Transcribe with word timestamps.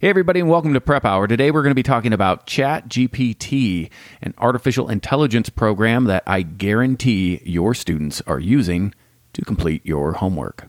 Hey, 0.00 0.10
everybody, 0.10 0.38
and 0.38 0.48
welcome 0.48 0.74
to 0.74 0.80
Prep 0.80 1.04
Hour. 1.04 1.26
Today, 1.26 1.50
we're 1.50 1.64
going 1.64 1.72
to 1.72 1.74
be 1.74 1.82
talking 1.82 2.12
about 2.12 2.46
ChatGPT, 2.46 3.90
an 4.22 4.32
artificial 4.38 4.88
intelligence 4.88 5.50
program 5.50 6.04
that 6.04 6.22
I 6.24 6.42
guarantee 6.42 7.42
your 7.44 7.74
students 7.74 8.22
are 8.24 8.38
using 8.38 8.94
to 9.32 9.44
complete 9.44 9.84
your 9.84 10.12
homework. 10.12 10.68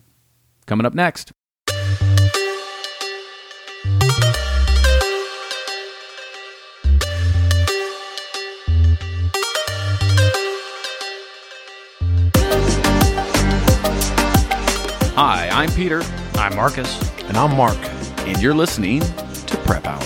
Coming 0.66 0.88
up 0.88 0.96
next. 0.96 1.32
Hi, 15.14 15.50
I'm 15.52 15.70
Peter, 15.74 16.02
I'm 16.34 16.56
Marcus. 16.56 17.00
And 17.26 17.38
I'm 17.38 17.56
Mark. 17.56 17.78
And 18.30 18.42
you're 18.44 18.54
listening 18.54 19.02
to 19.02 19.58
Prep 19.66 19.88
Hour. 19.88 20.00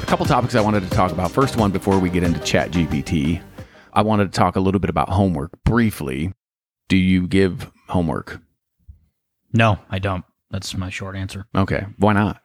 A 0.00 0.06
couple 0.06 0.24
topics 0.26 0.54
I 0.54 0.60
wanted 0.60 0.84
to 0.84 0.90
talk 0.90 1.10
about. 1.10 1.32
First 1.32 1.56
one, 1.56 1.72
before 1.72 1.98
we 1.98 2.08
get 2.08 2.22
into 2.22 2.38
Chat 2.40 2.70
GPT, 2.70 3.42
I 3.92 4.02
wanted 4.02 4.32
to 4.32 4.38
talk 4.38 4.54
a 4.54 4.60
little 4.60 4.78
bit 4.78 4.88
about 4.88 5.08
homework 5.08 5.50
briefly. 5.64 6.32
Do 6.88 6.96
you 6.96 7.26
give 7.26 7.70
homework? 7.88 8.40
No, 9.52 9.80
I 9.90 9.98
don't. 9.98 10.24
That's 10.52 10.76
my 10.76 10.90
short 10.90 11.16
answer. 11.16 11.46
Okay, 11.54 11.84
why 11.98 12.12
not? 12.12 12.40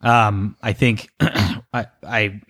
Um, 0.00 0.56
I 0.62 0.72
think 0.72 1.08
I, 1.20 1.86
I 2.06 2.40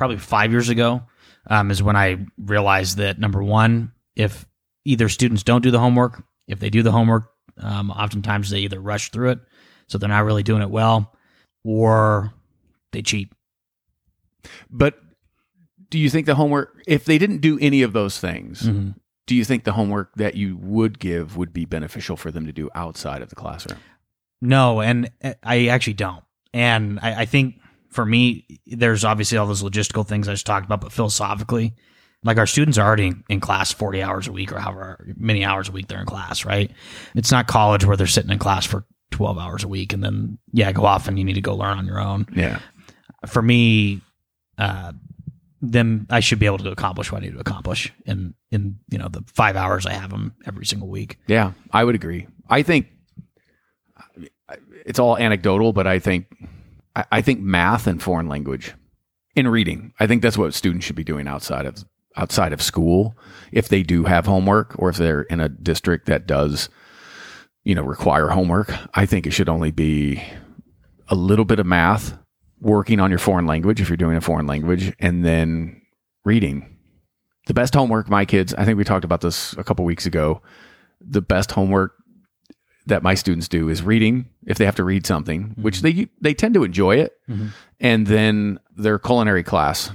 probably 0.00 0.16
five 0.16 0.50
years 0.50 0.70
ago 0.70 1.02
um, 1.48 1.70
is 1.70 1.82
when 1.82 1.94
I 1.94 2.24
realized 2.38 2.96
that 2.96 3.18
number 3.18 3.42
one, 3.44 3.92
if 4.16 4.46
either 4.86 5.10
students 5.10 5.42
don't 5.42 5.60
do 5.60 5.70
the 5.70 5.78
homework, 5.78 6.22
if 6.48 6.58
they 6.58 6.70
do 6.70 6.82
the 6.82 6.90
homework, 6.90 7.30
um, 7.58 7.90
oftentimes 7.90 8.48
they 8.48 8.60
either 8.60 8.80
rush 8.80 9.10
through 9.10 9.32
it, 9.32 9.40
so 9.88 9.98
they're 9.98 10.08
not 10.08 10.24
really 10.24 10.42
doing 10.42 10.62
it 10.62 10.70
well, 10.70 11.12
or 11.64 12.32
they 12.92 13.02
cheat. 13.02 13.30
But 14.70 14.98
do 15.90 15.98
you 15.98 16.08
think 16.08 16.24
the 16.24 16.34
homework, 16.34 16.82
if 16.86 17.04
they 17.04 17.18
didn't 17.18 17.42
do 17.42 17.58
any 17.60 17.82
of 17.82 17.92
those 17.92 18.18
things, 18.18 18.62
Mhm. 18.62 18.94
do 19.26 19.34
you 19.36 19.44
think 19.44 19.64
the 19.64 19.72
homework 19.72 20.14
that 20.14 20.34
you 20.34 20.56
would 20.56 20.98
give 20.98 21.36
would 21.36 21.52
be 21.52 21.66
beneficial 21.66 22.16
for 22.16 22.30
them 22.30 22.46
to 22.46 22.52
do 22.52 22.70
outside 22.74 23.20
of 23.20 23.28
the 23.28 23.34
classroom? 23.36 23.78
No, 24.40 24.80
and 24.80 25.10
uh, 25.22 25.34
I 25.42 25.66
actually 25.66 25.92
don't. 25.92 26.24
And 26.54 26.98
I, 27.02 27.20
I 27.22 27.24
think 27.26 27.56
for 27.90 28.06
me, 28.06 28.46
there's 28.66 29.04
obviously 29.04 29.36
all 29.38 29.46
those 29.46 29.62
logistical 29.62 30.06
things 30.06 30.28
I 30.28 30.32
just 30.32 30.46
talked 30.46 30.66
about, 30.66 30.80
but 30.80 30.92
philosophically, 30.92 31.74
like 32.22 32.38
our 32.38 32.46
students 32.46 32.78
are 32.78 32.86
already 32.86 33.12
in 33.28 33.40
class 33.40 33.72
40 33.72 34.02
hours 34.02 34.28
a 34.28 34.32
week 34.32 34.52
or 34.52 34.58
however 34.58 35.06
many 35.16 35.44
hours 35.44 35.68
a 35.68 35.72
week 35.72 35.88
they're 35.88 36.00
in 36.00 36.06
class, 36.06 36.44
right? 36.44 36.70
It's 37.14 37.32
not 37.32 37.46
college 37.46 37.84
where 37.84 37.96
they're 37.96 38.06
sitting 38.06 38.30
in 38.30 38.38
class 38.38 38.66
for 38.66 38.84
12 39.10 39.38
hours 39.38 39.64
a 39.64 39.68
week 39.68 39.92
and 39.92 40.04
then, 40.04 40.38
yeah, 40.52 40.70
go 40.72 40.84
off 40.84 41.08
and 41.08 41.18
you 41.18 41.24
need 41.24 41.34
to 41.34 41.40
go 41.40 41.54
learn 41.54 41.78
on 41.78 41.86
your 41.86 42.00
own. 42.00 42.26
Yeah. 42.34 42.60
For 43.26 43.42
me, 43.42 44.02
uh, 44.58 44.92
them, 45.62 46.06
I 46.10 46.20
should 46.20 46.38
be 46.38 46.46
able 46.46 46.58
to 46.58 46.70
accomplish 46.70 47.10
what 47.10 47.22
I 47.22 47.26
need 47.26 47.34
to 47.34 47.40
accomplish 47.40 47.92
in, 48.06 48.34
in, 48.50 48.78
you 48.90 48.98
know, 48.98 49.08
the 49.08 49.24
five 49.26 49.56
hours 49.56 49.84
I 49.84 49.92
have 49.92 50.10
them 50.10 50.34
every 50.46 50.64
single 50.64 50.88
week. 50.88 51.18
Yeah, 51.26 51.52
I 51.72 51.84
would 51.84 51.94
agree. 51.94 52.28
I 52.48 52.62
think 52.62 52.88
it's 54.86 54.98
all 54.98 55.18
anecdotal, 55.18 55.72
but 55.72 55.86
I 55.86 55.98
think 55.98 56.26
I, 57.10 57.22
think 57.22 57.40
math 57.40 57.86
and 57.86 58.02
foreign 58.02 58.28
language 58.28 58.74
in 59.34 59.48
reading. 59.48 59.92
I 60.00 60.06
think 60.06 60.22
that's 60.22 60.38
what 60.38 60.54
students 60.54 60.86
should 60.86 60.96
be 60.96 61.04
doing 61.04 61.28
outside 61.28 61.66
of 61.66 61.84
outside 62.16 62.52
of 62.52 62.60
school 62.60 63.16
if 63.52 63.68
they 63.68 63.84
do 63.84 64.04
have 64.04 64.26
homework 64.26 64.74
or 64.78 64.88
if 64.88 64.96
they're 64.96 65.22
in 65.22 65.38
a 65.38 65.48
district 65.48 66.06
that 66.06 66.26
does 66.26 66.68
you 67.64 67.74
know 67.74 67.82
require 67.82 68.28
homework. 68.28 68.72
I 68.94 69.06
think 69.06 69.26
it 69.26 69.32
should 69.32 69.48
only 69.48 69.70
be 69.70 70.22
a 71.08 71.14
little 71.14 71.44
bit 71.44 71.58
of 71.58 71.66
math, 71.66 72.16
working 72.60 73.00
on 73.00 73.10
your 73.10 73.18
foreign 73.18 73.46
language 73.46 73.80
if 73.80 73.88
you're 73.88 73.96
doing 73.96 74.16
a 74.16 74.20
foreign 74.20 74.46
language, 74.46 74.94
and 74.98 75.24
then 75.24 75.82
reading. 76.24 76.76
The 77.46 77.54
best 77.54 77.74
homework, 77.74 78.08
my 78.08 78.24
kids, 78.24 78.54
I 78.54 78.64
think 78.64 78.78
we 78.78 78.84
talked 78.84 79.04
about 79.04 79.22
this 79.22 79.54
a 79.54 79.64
couple 79.64 79.84
weeks 79.84 80.06
ago. 80.06 80.42
The 81.00 81.22
best 81.22 81.52
homework 81.52 81.94
that 82.86 83.02
my 83.02 83.14
students 83.14 83.48
do 83.48 83.68
is 83.68 83.82
reading 83.82 84.28
if 84.46 84.58
they 84.58 84.64
have 84.64 84.76
to 84.76 84.84
read 84.84 85.06
something, 85.06 85.54
which 85.56 85.78
mm-hmm. 85.78 86.00
they 86.00 86.08
they 86.20 86.34
tend 86.34 86.54
to 86.54 86.64
enjoy 86.64 86.96
it, 86.96 87.12
Mhm. 87.28 87.48
and 87.78 88.06
then 88.06 88.58
their 88.76 88.98
culinary 88.98 89.42
class 89.42 89.90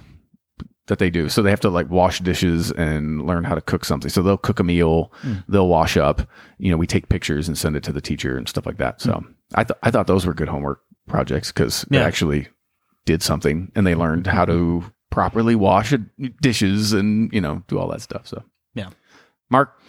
that 0.88 1.00
they 1.00 1.10
do. 1.10 1.30
So 1.30 1.42
they 1.42 1.50
have 1.50 1.62
to 1.62 1.70
like 1.70 1.90
wash 1.90 2.20
dishes 2.20 2.72
and 2.72 3.26
learn 3.26 3.44
how 3.44 3.56
to 3.56 3.62
cook 3.62 3.86
something. 3.86 4.10
So 4.10 4.22
they'll 4.22 4.38
cook 4.38 4.60
a 4.60 4.64
meal, 4.64 5.12
mm. 5.24 5.44
they'll 5.50 5.68
wash 5.68 5.98
up. 5.98 6.22
You 6.60 6.70
know, 6.70 6.78
we 6.78 6.86
take 6.86 7.10
pictures 7.10 7.48
and 7.48 7.58
send 7.58 7.76
it 7.76 7.84
to 7.84 7.92
the 7.92 8.02
teacher 8.02 8.38
and 8.38 8.48
stuff 8.48 8.68
like 8.68 8.78
that. 8.78 9.02
So 9.02 9.14
mm. 9.14 9.26
I 9.56 9.64
th- 9.64 9.80
I 9.82 9.90
thought 9.92 10.08
those 10.08 10.26
were 10.26 10.34
good 10.34 10.48
homework 10.50 10.82
projects 11.08 11.52
because 11.52 11.86
Yeah. 11.90 12.00
they 12.00 12.06
actually 12.06 12.48
did 13.06 13.24
something 13.24 13.72
and 13.76 13.86
they 13.86 13.96
learned 13.96 14.28
how 14.28 14.46
to 14.46 14.84
properly 15.10 15.56
wash 15.56 15.94
dishes 16.42 16.94
and 16.94 17.34
you 17.34 17.42
know 17.42 17.64
do 17.68 17.80
all 17.80 17.88
that 17.90 18.02
stuff. 18.02 18.28
So. 18.28 18.44
Mark, 19.50 19.80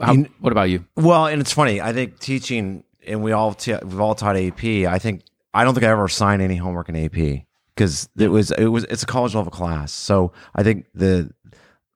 how, 0.00 0.12
You- 0.12 0.28
what 0.40 0.52
about 0.52 0.68
you? 0.70 0.84
Well, 0.96 1.26
and 1.26 1.40
it's 1.40 1.52
funny. 1.52 1.80
I 1.80 1.92
think 1.92 2.18
teaching, 2.20 2.84
and 3.06 3.22
we 3.22 3.32
all 3.32 3.54
t- 3.54 3.74
we've 3.82 4.00
all 4.00 4.14
taught 4.14 4.36
AP. 4.36 4.64
I 4.86 4.98
think 4.98 5.22
I 5.54 5.64
don't 5.64 5.74
think 5.74 5.84
I 5.84 5.90
ever 5.90 6.04
assigned 6.04 6.42
any 6.42 6.56
homework 6.56 6.88
in 6.88 6.96
AP 6.96 7.44
because 7.74 8.08
it 8.18 8.28
was 8.28 8.50
it 8.50 8.66
was 8.66 8.84
it's 8.84 9.02
a 9.02 9.06
college 9.06 9.34
level 9.34 9.50
class. 9.50 9.92
So 9.92 10.32
I 10.54 10.62
think 10.62 10.86
the 10.94 11.30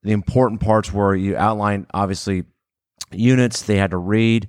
the 0.03 0.13
important 0.13 0.61
parts 0.63 0.93
were 0.93 1.15
you 1.15 1.37
outlined 1.37 1.87
obviously 1.93 2.45
units 3.11 3.63
they 3.63 3.77
had 3.77 3.91
to 3.91 3.99
read. 3.99 4.49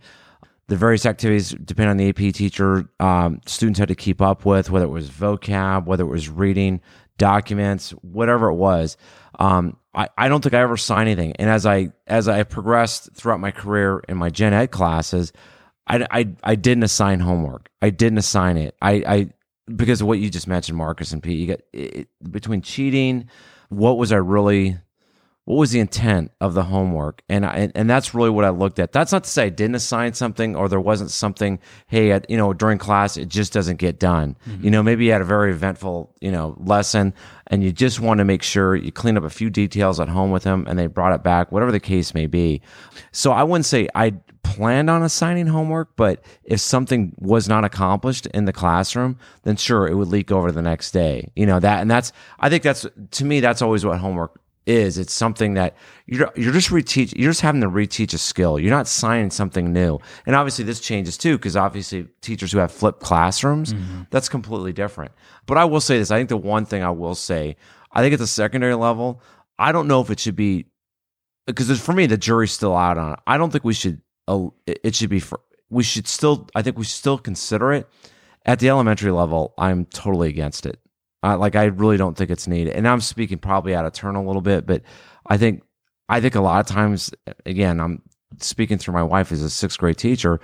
The 0.68 0.78
various 0.78 1.06
activities 1.06 1.50
depending 1.50 1.90
on 1.90 1.98
the 1.98 2.08
AP 2.10 2.34
teacher, 2.34 2.88
um, 3.02 3.42
students 3.46 3.78
had 3.78 3.90
to 3.90 3.96
keep 3.96 4.22
up 4.22 4.46
with, 4.46 4.70
whether 4.70 4.86
it 4.86 4.90
was 4.90 5.10
vocab, 5.10 5.86
whether 5.86 6.04
it 6.04 6.08
was 6.10 6.30
reading 6.30 6.80
documents, 7.18 7.90
whatever 8.02 8.48
it 8.48 8.56
was. 8.56 8.96
Um, 9.38 9.76
I, 9.94 10.09
I 10.18 10.29
don't 10.29 10.41
think 10.41 10.53
I 10.53 10.62
ever 10.62 10.78
signed 10.78 11.09
anything. 11.09 11.34
And 11.38 11.50
as 11.50 11.66
I 11.66 11.91
as 12.07 12.28
I 12.28 12.44
progressed 12.44 13.09
throughout 13.13 13.40
my 13.40 13.52
career 13.52 14.00
in 14.07 14.18
my 14.18 14.29
gen 14.29 14.53
ed 14.53 14.68
classes, 14.68 15.34
I, 15.88 16.07
I, 16.09 16.28
I 16.44 16.56
didn't 16.56 16.84
assign 16.84 17.19
homework. 17.19 17.69
I 17.81 17.90
didn't 17.90 18.18
assign 18.18 18.57
it. 18.57 18.75
I, 18.81 18.91
I 19.06 19.30
because 19.75 20.01
of 20.01 20.07
what 20.07 20.19
you 20.19 20.30
just 20.30 20.47
mentioned, 20.47 20.78
Marcus 20.78 21.12
and 21.12 21.22
Pete. 21.22 21.38
You 21.38 21.47
get 21.47 21.68
it, 21.74 22.07
between 22.30 22.62
cheating. 22.62 23.28
What 23.69 23.97
was 23.97 24.12
I 24.12 24.18
really? 24.18 24.78
What 25.46 25.56
was 25.56 25.72
the 25.72 25.80
intent 25.80 26.31
of 26.40 26.53
the 26.53 26.63
homework? 26.63 27.24
And 27.28 27.46
I, 27.46 27.56
and, 27.56 27.72
and 27.74 27.90
that's 27.90 28.13
really 28.13 28.30
what 28.30 28.46
I 28.46 28.50
looked 28.50 28.78
at. 28.78 28.91
That's 28.91 29.12
not 29.12 29.24
to 29.24 29.30
say 29.30 29.46
I 29.46 29.50
didn't 29.50 29.75
assign 29.75 30.13
something 30.13 30.56
or 30.56 30.69
there 30.69 30.80
wasn't 30.80 31.09
something. 31.09 31.59
Hey, 31.88 32.12
at, 32.12 32.30
you 32.30 32.38
know, 32.38 32.53
during 32.53 32.78
class 32.78 33.18
it 33.18 33.28
just 33.28 33.51
doesn't 33.51 33.78
get 33.78 34.00
done. 34.00 34.38
Mm-hmm. 34.47 34.63
You 34.63 34.72
know, 34.72 34.84
maybe 34.84 35.06
you 35.06 35.12
had 35.12 35.22
a 35.22 35.25
very 35.25 35.51
eventful 35.51 36.16
you 36.22 36.31
know 36.31 36.56
lesson, 36.59 37.13
and 37.51 37.62
you 37.62 37.72
just 37.72 38.00
want 38.00 38.17
to 38.19 38.25
make 38.25 38.41
sure 38.41 38.75
you 38.75 38.91
clean 38.91 39.17
up 39.17 39.23
a 39.23 39.29
few 39.29 39.50
details 39.50 40.00
at 40.00 40.07
home 40.07 40.31
with 40.31 40.44
them, 40.44 40.66
and 40.67 40.79
they 40.79 40.88
brought 40.88 41.13
it 41.13 41.22
back, 41.22 41.51
whatever 41.51 41.72
the 41.72 41.81
case 41.81 42.13
may 42.13 42.25
be. 42.25 42.62
So 43.12 43.31
I 43.34 43.44
wouldn't 43.44 43.66
say 43.66 43.89
I 43.94 44.13
planned 44.44 44.89
on 44.89 45.03
assigning 45.03 45.47
homework, 45.47 45.89
but 45.95 46.23
if 46.44 46.59
something 46.59 47.13
was 47.19 47.47
not 47.47 47.63
accomplished 47.63 48.25
in 48.28 48.45
the 48.45 48.53
classroom, 48.53 49.19
then 49.44 49.57
sure, 49.57 49.88
it 49.88 49.95
would 49.95 50.07
leak 50.07 50.31
over 50.31 50.51
the 50.51 50.62
next 50.62 50.91
day. 50.91 51.29
You 51.35 51.45
know 51.45 51.59
that, 51.59 51.81
and 51.81 51.91
that's 51.91 52.13
I 52.39 52.50
think 52.50 52.63
that's 52.63 52.88
to 53.12 53.25
me 53.25 53.41
that's 53.41 53.62
always 53.62 53.85
what 53.85 54.00
homework 54.00 54.41
is. 54.66 54.98
It's 54.98 55.14
something 55.14 55.56
that 55.56 55.76
you're 56.06 56.30
you're 56.36 56.54
just 56.54 56.70
reteach. 56.70 57.14
You're 57.18 57.32
just 57.32 57.42
having 57.42 57.62
to 57.62 57.70
reteach 57.70 58.14
a 58.14 58.18
skill. 58.18 58.60
You're 58.60 58.72
not 58.72 58.88
signing 58.88 59.30
something 59.32 59.74
new. 59.74 60.00
And 60.26 60.36
obviously 60.36 60.66
this 60.66 60.80
changes 60.80 61.18
too 61.18 61.38
because 61.38 61.56
obviously 61.56 62.08
teachers 62.22 62.52
who 62.52 62.60
have 62.60 62.72
flipped 62.72 63.02
classrooms, 63.02 63.74
that's 64.12 64.30
completely 64.30 64.74
different. 64.74 65.12
But 65.46 65.58
I 65.58 65.66
will 65.66 65.82
say 65.82 65.98
this. 65.98 66.12
I 66.12 66.18
think 66.18 66.30
the 66.30 66.38
one 66.38 66.66
thing 66.66 66.84
I 66.84 66.92
will 66.92 67.16
say, 67.16 67.56
I 67.92 68.02
think 68.02 68.14
at 68.14 68.20
the 68.20 68.28
secondary 68.28 68.76
level, 68.76 69.22
I 69.58 69.72
don't 69.72 69.88
know 69.88 70.02
if 70.02 70.10
it 70.10 70.19
should 70.19 70.36
be 70.36 70.68
because 71.48 71.80
for 71.81 71.94
me 71.94 72.06
the 72.06 72.18
jury's 72.18 72.52
still 72.52 72.75
out 72.75 72.98
on 72.98 73.14
it. 73.14 73.19
I 73.28 73.38
don't 73.38 73.52
think 73.52 73.64
we 73.64 73.74
should. 73.74 74.02
Uh, 74.28 74.50
it 74.68 74.80
it 74.84 74.96
should 74.96 75.10
be 75.10 75.19
for. 75.19 75.40
We 75.69 75.84
should 75.84 76.07
still. 76.07 76.50
I 76.56 76.62
think 76.62 76.78
we 76.78 76.84
should 76.84 76.96
still 76.96 77.18
consider 77.18 77.74
it. 77.74 77.88
At 78.44 78.57
the 78.57 78.69
elementary 78.69 79.12
level, 79.12 79.54
I'm 79.60 79.86
totally 79.86 80.28
against 80.30 80.66
it. 80.66 80.80
Uh, 81.23 81.38
like 81.38 81.56
I 81.56 81.65
really 81.65 81.97
don't 81.97 82.18
think 82.18 82.31
it's 82.31 82.47
needed. 82.47 82.75
And 82.75 82.88
I'm 82.88 83.01
speaking 83.01 83.38
probably 83.38 83.75
out 83.75 83.85
of 83.85 83.94
turn 83.94 84.15
a 84.15 84.23
little 84.23 84.41
bit, 84.41 84.65
but 84.65 84.81
I 85.27 85.38
think 85.38 85.63
I 86.09 86.19
think 86.19 86.35
a 86.35 86.41
lot 86.41 86.59
of 86.59 86.65
times, 86.65 87.12
again, 87.45 87.79
I'm 87.79 88.01
speaking 88.39 88.77
through 88.77 88.94
my 88.94 89.03
wife 89.03 89.31
as 89.31 89.41
a 89.41 89.50
sixth 89.50 89.79
grade 89.79 89.97
teacher. 89.97 90.41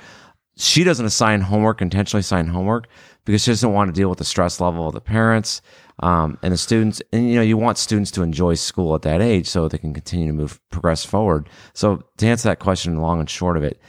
She 0.56 0.84
doesn't 0.84 1.06
assign 1.06 1.42
homework, 1.42 1.82
intentionally 1.82 2.22
assign 2.22 2.48
homework 2.48 2.88
because 3.26 3.44
she 3.44 3.52
doesn't 3.52 3.74
want 3.74 3.94
to 3.94 4.00
deal 4.00 4.10
with 4.10 4.18
the 4.18 4.24
stress 4.24 4.60
level 4.60 4.88
of 4.88 4.94
the 4.94 5.02
parents 5.02 5.62
um, 6.00 6.40
and 6.42 6.54
the 6.54 6.58
students. 6.58 7.02
And 7.12 7.30
you 7.30 7.36
know, 7.36 7.42
you 7.42 7.58
want 7.58 7.78
students 7.78 8.12
to 8.12 8.24
enjoy 8.24 8.54
school 8.54 8.96
at 8.96 9.02
that 9.02 9.22
age 9.22 9.48
so 9.48 9.68
they 9.68 9.78
can 9.78 9.94
continue 9.94 10.28
to 10.28 10.34
move, 10.34 10.60
progress 10.70 11.04
forward. 11.04 11.50
So 11.74 12.02
to 12.18 12.28
answer 12.28 12.50
that 12.50 12.60
question, 12.60 13.02
long 13.02 13.20
and 13.20 13.30
short 13.30 13.58
of 13.58 13.64
it, 13.64 13.82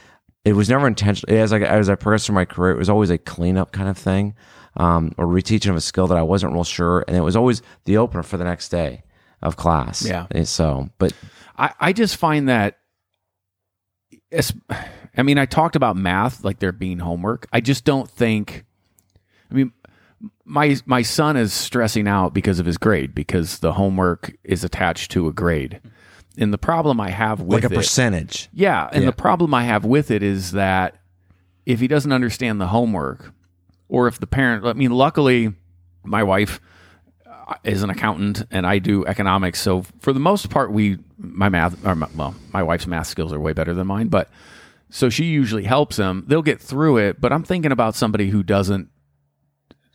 it 0.45 0.53
was 0.53 0.69
never 0.69 0.87
intentional. 0.87 1.35
As 1.35 1.53
I 1.53 1.59
as 1.59 1.89
I 1.89 1.95
progressed 1.95 2.27
through 2.27 2.35
my 2.35 2.45
career, 2.45 2.71
it 2.71 2.77
was 2.77 2.89
always 2.89 3.09
a 3.09 3.17
cleanup 3.17 3.71
kind 3.71 3.89
of 3.89 3.97
thing, 3.97 4.35
um, 4.77 5.13
or 5.17 5.25
reteaching 5.25 5.69
of 5.69 5.75
a 5.75 5.81
skill 5.81 6.07
that 6.07 6.17
I 6.17 6.23
wasn't 6.23 6.53
real 6.53 6.63
sure, 6.63 7.03
and 7.07 7.15
it 7.17 7.21
was 7.21 7.35
always 7.35 7.61
the 7.85 7.97
opener 7.97 8.23
for 8.23 8.37
the 8.37 8.43
next 8.45 8.69
day. 8.69 9.03
of 9.41 9.55
class. 9.55 10.05
Yeah. 10.05 10.27
And 10.31 10.47
so, 10.47 10.89
but 10.97 11.13
I, 11.57 11.73
I 11.79 11.93
just 11.93 12.17
find 12.17 12.49
that 12.49 12.77
I 15.17 15.23
mean, 15.23 15.37
I 15.37 15.45
talked 15.45 15.75
about 15.75 15.95
math 15.95 16.43
like 16.43 16.59
there 16.59 16.71
being 16.71 16.99
homework. 16.99 17.47
I 17.51 17.61
just 17.61 17.85
don't 17.85 18.09
think 18.09 18.65
I 19.51 19.53
mean 19.53 19.73
my 20.45 20.77
my 20.85 21.01
son 21.01 21.37
is 21.37 21.53
stressing 21.53 22.07
out 22.07 22.33
because 22.33 22.59
of 22.59 22.65
his 22.65 22.77
grade 22.77 23.15
because 23.15 23.59
the 23.59 23.73
homework 23.73 24.35
is 24.43 24.63
attached 24.63 25.11
to 25.11 25.27
a 25.27 25.33
grade. 25.33 25.81
And 26.39 26.51
the 26.53 26.57
problem 26.57 26.99
I 27.01 27.09
have 27.09 27.41
with 27.41 27.63
like 27.63 27.71
a 27.71 27.73
it, 27.73 27.77
percentage. 27.77 28.49
yeah, 28.53 28.89
and 28.91 29.03
Yeah. 29.03 29.09
the 29.09 29.15
problem 29.15 29.53
I 29.53 29.63
have 29.65 29.83
with 29.85 30.09
it 30.09 30.23
is 30.23 30.51
that 30.53 30.95
if 31.65 31.79
he 31.81 31.87
doesn't 31.87 32.11
understand 32.11 32.59
the 32.61 32.67
homework, 32.67 33.33
or 33.89 34.07
if 34.07 34.19
the 34.19 34.25
parent, 34.27 34.65
I 34.65 34.73
mean, 34.73 34.91
luckily, 34.91 35.53
my 36.03 36.23
wife 36.23 36.59
uh, 37.27 37.55
is 37.63 37.83
an 37.83 37.89
accountant 37.89 38.43
and 38.51 38.65
I 38.65 38.79
do 38.79 39.05
economics, 39.05 39.59
so 39.61 39.83
for 39.99 40.13
the 40.13 40.19
most 40.19 40.49
part, 40.49 40.71
we 40.71 40.97
my 41.17 41.49
math, 41.49 41.85
or 41.85 41.93
my, 41.95 42.07
well, 42.15 42.33
my 42.53 42.63
wife's 42.63 42.87
math 42.87 43.07
skills 43.07 43.33
are 43.33 43.39
way 43.39 43.51
better 43.53 43.73
than 43.73 43.87
mine, 43.87 44.07
but 44.07 44.29
so 44.89 45.09
she 45.09 45.25
usually 45.25 45.65
helps 45.65 45.97
them. 45.97 46.23
They'll 46.27 46.41
get 46.41 46.61
through 46.61 46.97
it, 46.97 47.19
but 47.19 47.33
I'm 47.33 47.43
thinking 47.43 47.71
about 47.73 47.93
somebody 47.95 48.29
who 48.29 48.41
doesn't 48.43 48.89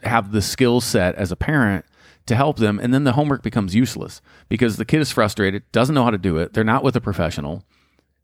have 0.03 0.31
the 0.33 0.43
skill 0.43 0.81
set 0.83 1.15
as 1.15 1.33
a 1.33 1.37
parent 1.37 1.87
to 2.27 2.37
help 2.37 2.57
them 2.57 2.79
and 2.79 2.93
then 2.95 3.05
the 3.05 3.13
homework 3.13 3.43
becomes 3.43 3.75
useless 3.75 4.21
because 4.49 4.77
the 4.77 4.85
kid 4.85 5.01
is 5.01 5.11
frustrated 5.11 5.63
doesn't 5.73 5.95
know 5.95 6.05
how 6.05 6.11
to 6.11 6.19
do 6.19 6.39
it 6.39 6.53
they're 6.53 6.65
not 6.65 6.85
with 6.85 6.97
a 6.97 7.01
professional. 7.01 7.65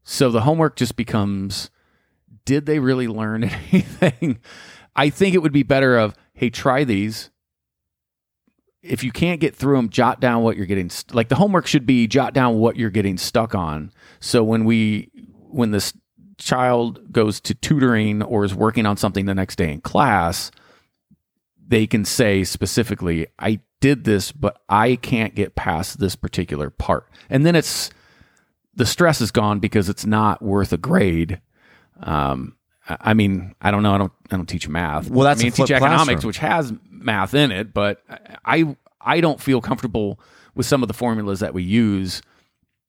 So 0.02 0.30
the 0.30 0.42
homework 0.42 0.76
just 0.76 0.96
becomes 0.96 1.70
did 2.44 2.66
they 2.66 2.78
really 2.78 3.06
learn 3.06 3.44
anything? 3.72 4.38
I 4.96 5.10
think 5.10 5.34
it 5.34 5.38
would 5.38 5.52
be 5.52 5.62
better 5.62 5.96
of 5.98 6.14
hey 6.34 6.50
try 6.50 6.84
these. 6.84 7.30
If 8.82 9.04
you 9.04 9.12
can't 9.12 9.40
get 9.40 9.54
through 9.54 9.76
them 9.76 9.90
jot 9.90 10.20
down 10.20 10.42
what 10.42 10.56
you're 10.56 10.64
getting 10.64 10.88
st- 10.88 11.14
like 11.14 11.28
the 11.28 11.34
homework 11.34 11.66
should 11.66 11.84
be 11.84 12.06
jot 12.06 12.32
down 12.32 12.58
what 12.58 12.76
you're 12.76 12.90
getting 12.90 13.18
stuck 13.18 13.54
on. 13.54 13.92
So 14.20 14.42
when 14.42 14.64
we 14.64 15.10
when 15.50 15.70
this 15.70 15.92
child 16.38 17.12
goes 17.12 17.38
to 17.42 17.54
tutoring 17.54 18.22
or 18.22 18.46
is 18.46 18.54
working 18.54 18.86
on 18.86 18.96
something 18.96 19.26
the 19.26 19.34
next 19.34 19.56
day 19.56 19.70
in 19.70 19.82
class 19.82 20.50
they 21.70 21.86
can 21.86 22.04
say 22.04 22.42
specifically, 22.42 23.28
I 23.38 23.60
did 23.80 24.04
this, 24.04 24.32
but 24.32 24.62
I 24.68 24.96
can't 24.96 25.34
get 25.34 25.54
past 25.54 25.98
this 25.98 26.16
particular 26.16 26.70
part. 26.70 27.08
And 27.28 27.44
then 27.44 27.56
it's 27.56 27.90
the 28.74 28.86
stress 28.86 29.20
is 29.20 29.30
gone 29.30 29.58
because 29.58 29.88
it's 29.88 30.06
not 30.06 30.42
worth 30.42 30.72
a 30.72 30.76
grade. 30.76 31.40
Um, 32.02 32.56
I 32.88 33.14
mean, 33.14 33.54
I 33.60 33.70
don't 33.70 33.82
know. 33.82 33.94
I 33.94 33.98
don't. 33.98 34.12
I 34.30 34.36
don't 34.36 34.48
teach 34.48 34.68
math. 34.68 35.10
Well, 35.10 35.24
that's 35.24 35.40
I 35.40 35.44
mean, 35.44 35.52
I 35.52 35.56
teach 35.56 35.70
economics, 35.70 36.06
classroom. 36.06 36.28
which 36.28 36.38
has 36.38 36.72
math 36.90 37.34
in 37.34 37.52
it, 37.52 37.72
but 37.72 38.02
I 38.44 38.76
I 39.00 39.20
don't 39.20 39.40
feel 39.40 39.60
comfortable 39.60 40.20
with 40.54 40.66
some 40.66 40.82
of 40.82 40.88
the 40.88 40.94
formulas 40.94 41.40
that 41.40 41.54
we 41.54 41.62
use. 41.62 42.22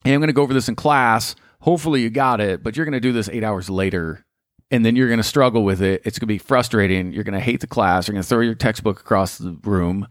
And 0.04 0.16
I'm 0.16 0.20
going 0.20 0.28
to 0.28 0.34
go 0.34 0.42
over 0.42 0.54
this 0.54 0.68
in 0.68 0.76
class. 0.76 1.36
Hopefully, 1.60 2.02
you 2.02 2.10
got 2.10 2.42
it, 2.42 2.64
but 2.64 2.76
you're 2.76 2.86
going 2.86 2.94
to 2.94 3.00
do 3.00 3.12
this 3.12 3.30
eight 3.30 3.44
hours 3.44 3.70
later 3.70 4.26
and 4.72 4.86
then 4.86 4.96
you're 4.96 5.10
going 5.10 5.20
to 5.20 5.24
struggle 5.24 5.64
with 5.64 5.82
it. 5.82 6.02
It's 6.06 6.18
going 6.18 6.28
to 6.28 6.34
be 6.34 6.38
frustrating. 6.38 7.12
You're 7.12 7.26
going 7.26 7.38
to 7.38 7.42
hate 7.42 7.60
the 7.60 7.68
class. 7.68 8.08
You're 8.08 8.14
going 8.14 8.24
to 8.24 8.28
throw 8.28 8.40
your 8.40 8.56
textbook 8.56 9.02
across 9.02 9.38
the 9.38 9.52
room. 9.64 10.08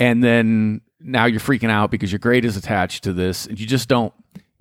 And 0.00 0.24
then 0.24 0.80
now 0.98 1.26
you're 1.26 1.38
freaking 1.40 1.70
out 1.70 1.90
because 1.92 2.10
your 2.10 2.18
grade 2.18 2.44
is 2.44 2.56
attached 2.56 3.04
to 3.04 3.12
this. 3.12 3.46
And 3.46 3.60
you 3.60 3.66
just 3.66 3.88
don't, 3.88 4.12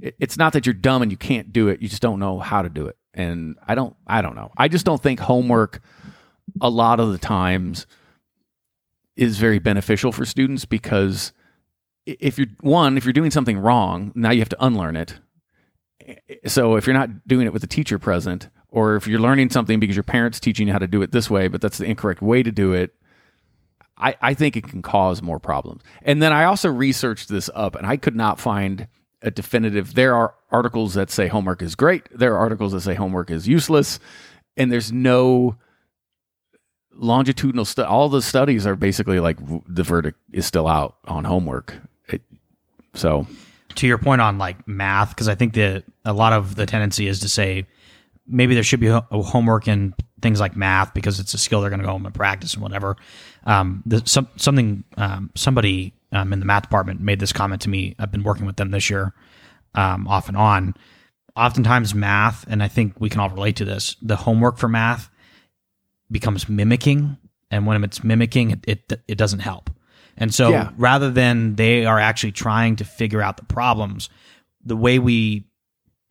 it- 0.02 0.16
it's 0.20 0.38
not 0.38 0.54
that 0.54 0.66
you're 0.68 0.74
dumb 0.76 1.02
and 1.02 1.10
you 1.12 1.18
can't 1.18 1.52
do 1.52 1.68
it. 1.70 1.82
You 1.82 1.90
just 1.90 2.02
don't 2.02 2.20
know 2.20 2.38
how 2.40 2.62
to 2.62 2.70
do 2.70 2.86
it. 2.86 2.98
And 3.14 3.56
I 3.68 3.74
don't, 3.74 3.96
I 4.06 4.22
don't 4.22 4.36
know. 4.36 4.52
I 4.58 4.68
just 4.68 4.86
don't 4.86 5.02
think 5.02 5.20
homework 5.20 5.82
a 6.62 6.70
lot 6.70 7.00
of 7.00 7.12
the 7.12 7.18
times 7.18 7.88
is 9.16 9.38
very 9.38 9.60
beneficial 9.60 10.12
for 10.12 10.26
students 10.26 10.66
because 10.66 11.34
if 12.06 12.38
you're 12.38 12.48
one, 12.62 12.98
if 12.98 13.06
you're 13.06 13.14
doing 13.14 13.32
something 13.32 13.58
wrong, 13.58 14.12
now 14.16 14.32
you 14.32 14.40
have 14.40 14.50
to 14.50 14.64
unlearn 14.66 14.96
it 14.96 15.20
so 16.46 16.76
if 16.76 16.88
you're 16.88 16.94
not 16.94 17.28
doing 17.28 17.46
it 17.46 17.54
with 17.54 17.64
a 17.64 17.68
teacher 17.68 18.00
present 18.00 18.50
or 18.70 18.96
if 18.96 19.06
you're 19.08 19.20
learning 19.20 19.50
something 19.50 19.80
because 19.80 19.96
your 19.96 20.04
parents 20.04 20.40
teaching 20.40 20.68
you 20.68 20.74
how 20.74 20.80
to 20.80 20.88
do 20.88 21.02
it 21.02 21.12
this 21.12 21.30
way 21.30 21.48
but 21.48 21.62
that's 21.62 21.78
the 21.78 21.86
incorrect 21.86 22.22
way 22.22 22.42
to 22.42 22.52
do 22.52 22.74
it 22.74 22.96
I, 24.00 24.16
I 24.22 24.34
think 24.34 24.56
it 24.56 24.68
can 24.68 24.82
cause 24.82 25.22
more 25.22 25.40
problems. 25.40 25.82
And 26.04 26.22
then 26.22 26.32
i 26.34 26.46
also 26.46 26.70
researched 26.70 27.30
this 27.30 27.50
up 27.54 27.76
and 27.76 27.86
i 27.86 27.98
could 27.98 28.16
not 28.16 28.40
find 28.40 28.88
a 29.22 29.32
definitive 29.32 29.94
there 29.96 30.16
are 30.16 30.34
articles 30.52 30.94
that 30.94 31.12
say 31.12 31.28
homework 31.28 31.62
is 31.62 31.76
great 31.76 32.04
there 32.18 32.34
are 32.34 32.38
articles 32.38 32.72
that 32.72 32.82
say 32.82 32.94
homework 32.94 33.30
is 33.30 33.48
useless 33.48 34.00
and 34.56 34.72
there's 34.72 34.92
no 34.92 35.58
longitudinal 37.00 37.66
stu- 37.66 37.86
all 37.86 38.10
the 38.10 38.22
studies 38.22 38.68
are 38.68 38.76
basically 38.76 39.20
like 39.20 39.38
the 39.68 39.84
verdict 39.84 40.20
is 40.32 40.46
still 40.46 40.68
out 40.68 40.98
on 41.06 41.24
homework. 41.24 41.76
It, 42.08 42.22
so. 42.94 43.26
To 43.76 43.88
your 43.88 43.98
point 43.98 44.22
on 44.22 44.38
like 44.38 44.68
math, 44.68 45.10
because 45.10 45.28
I 45.28 45.36
think 45.36 45.54
that 45.54 45.86
a 46.06 46.14
lot 46.14 46.34
of 46.34 46.56
the 46.56 46.66
tendency 46.66 47.08
is 47.08 47.22
to 47.22 47.30
say 47.30 47.66
maybe 48.30 48.54
there 48.54 48.64
should 48.64 48.80
be 48.80 48.88
ho- 48.88 49.06
homework 49.12 49.68
in 49.68 49.94
things 50.22 50.40
like 50.40 50.56
math 50.56 50.94
because 50.94 51.20
it's 51.20 51.34
a 51.34 51.38
skill 51.38 51.62
they're 51.62 51.70
going 51.70 51.80
to 51.82 51.86
go 51.86 51.92
home 51.92 52.06
and 52.06 52.14
practice 52.16 52.54
and 52.54 52.62
whatever. 52.64 52.96
Um, 53.46 53.84
the, 53.86 54.02
some, 54.06 54.28
something 54.36 54.84
um, 54.98 55.32
somebody 55.36 55.94
um, 56.12 56.34
in 56.34 56.40
the 56.40 56.46
math 56.46 56.64
department 56.64 57.02
made 57.02 57.20
this 57.20 57.32
comment 57.34 57.62
to 57.64 57.70
me. 57.70 57.96
I've 58.00 58.12
been 58.12 58.24
working 58.24 58.46
with 58.46 58.58
them 58.58 58.72
this 58.72 58.90
year, 58.90 59.14
um, 59.76 60.08
off 60.08 60.28
and 60.28 60.38
on. 60.38 60.76
Oftentimes, 61.36 61.96
math, 61.96 62.46
and 62.50 62.62
I 62.62 62.68
think 62.68 63.00
we 63.00 63.10
can 63.10 63.22
all 63.22 63.30
relate 63.30 63.56
to 63.58 63.66
this. 63.66 63.96
The 64.02 64.18
homework 64.18 64.58
for 64.58 64.68
math 64.68 65.10
becomes 66.12 66.50
mimicking, 66.50 67.18
and 67.52 67.66
when 67.66 67.84
it's 67.84 68.04
mimicking, 68.04 68.52
it 68.52 68.60
it, 68.68 69.02
it 69.08 69.18
doesn't 69.18 69.40
help. 69.40 69.70
And 70.18 70.34
so 70.34 70.50
Yeah. 70.50 70.72
rather 70.76 71.10
than 71.10 71.56
they 71.56 71.86
are 71.86 72.00
actually 72.00 72.34
trying 72.34 72.76
to 72.78 72.84
figure 72.84 73.22
out 73.22 73.38
the 73.38 73.46
problems, 73.46 74.10
the 74.66 74.76
way 74.76 75.00
we 75.00 75.46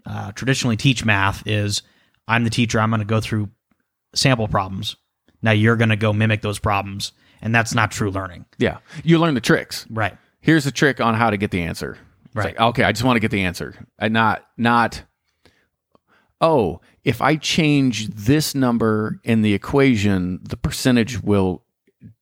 uh, 0.06 0.32
traditionally 0.32 0.76
teach 0.76 1.04
math 1.04 1.46
is 1.46 1.82
I'm 2.28 2.44
the 2.44 2.50
teacher, 2.50 2.78
I'm 2.78 2.90
going 2.90 3.00
to 3.00 3.04
go 3.06 3.20
through 3.20 3.48
sample 4.14 4.46
problems. 4.46 4.94
Now 5.42 5.50
you're 5.52 5.76
going 5.76 5.88
to 5.90 5.96
go 5.96 6.12
mimic 6.12 6.42
those 6.42 6.58
problems. 6.60 7.12
And 7.42 7.54
that's 7.54 7.74
not 7.74 7.90
true 7.90 8.10
learning. 8.10 8.44
yeah 8.58 8.78
you 9.04 9.18
learn 9.18 9.34
the 9.34 9.40
tricks 9.40 9.86
Right. 9.90 10.16
here's 10.40 10.66
a 10.66 10.72
trick 10.72 11.00
on 11.00 11.14
how 11.14 11.30
to 11.30 11.36
get 11.36 11.50
the 11.50 11.62
answer. 11.62 11.96
It's 12.26 12.34
Right. 12.36 12.44
like, 12.46 12.60
okay, 12.60 12.82
I 12.84 12.92
just 12.92 13.04
want 13.04 13.16
to 13.16 13.20
get 13.20 13.30
the 13.30 13.42
answer. 13.42 13.74
And 13.98 14.12
not 14.12 14.44
not 14.56 15.02
oh, 16.40 16.80
if 17.04 17.20
I 17.20 17.36
change 17.36 18.08
this 18.08 18.54
number 18.54 19.20
in 19.24 19.42
the 19.42 19.54
equation, 19.54 20.40
the 20.42 20.56
percentage 20.56 21.20
will 21.22 21.64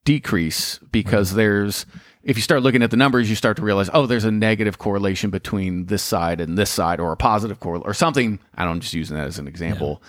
decrease 0.05 0.79
because 0.91 1.35
there's 1.35 1.85
if 2.27 2.37
you 2.37 2.43
start 2.43 2.63
looking 2.63 2.83
at 2.83 2.91
the 2.91 2.97
numbers, 2.97 3.31
you 3.31 3.37
start 3.37 3.57
to 3.57 3.63
realize, 3.63 3.89
oh, 3.95 4.07
there's 4.07 4.25
a 4.25 4.33
negative 4.33 4.79
correlation 4.79 5.31
between 5.31 5.87
this 5.87 6.03
side 6.03 6.41
and 6.41 6.59
this 6.59 6.71
side, 6.71 6.99
or 6.99 7.13
a 7.13 7.17
positive 7.17 7.61
correlation, 7.61 7.89
or 7.89 7.95
something. 7.95 8.41
I 8.57 8.65
don't 8.65 8.73
I'm 8.73 8.81
just 8.81 8.95
using 8.95 9.17
that 9.17 9.29
as 9.29 9.39
an 9.39 9.47
example. 9.47 10.03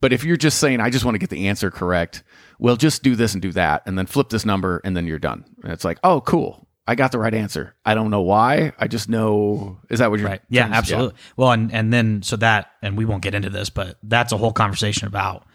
But 0.00 0.14
if 0.14 0.24
you're 0.24 0.38
just 0.38 0.58
saying, 0.58 0.80
I 0.80 0.88
just 0.88 1.04
want 1.04 1.16
to 1.16 1.18
get 1.18 1.28
the 1.28 1.48
answer 1.48 1.70
correct, 1.70 2.22
well, 2.58 2.76
just 2.76 3.02
do 3.02 3.14
this 3.14 3.34
and 3.34 3.42
do 3.42 3.52
that, 3.52 3.82
and 3.84 3.98
then 3.98 4.06
flip 4.06 4.30
this 4.30 4.46
number, 4.46 4.80
and 4.84 4.96
then 4.96 5.06
you're 5.06 5.18
done. 5.18 5.44
And 5.62 5.70
it's 5.70 5.84
like, 5.84 5.98
oh, 6.02 6.22
cool. 6.22 6.66
I 6.86 6.94
got 6.94 7.12
the 7.12 7.18
right 7.18 7.34
answer. 7.34 7.74
I 7.84 7.94
don't 7.94 8.10
know 8.10 8.22
why. 8.22 8.72
I 8.78 8.88
just 8.88 9.10
know. 9.10 9.78
Is 9.90 9.98
that 9.98 10.10
what 10.10 10.18
you're 10.18 10.30
Right. 10.30 10.40
Yeah, 10.48 10.66
absolutely. 10.72 11.14
Well, 11.36 11.52
and, 11.52 11.70
and 11.74 11.92
then 11.92 12.22
so 12.22 12.36
that, 12.36 12.70
and 12.80 12.96
we 12.96 13.04
won't 13.04 13.22
get 13.22 13.34
into 13.34 13.50
this, 13.50 13.68
but 13.68 13.98
that's 14.02 14.32
a 14.32 14.38
whole 14.38 14.52
conversation 14.52 15.06
about 15.06 15.46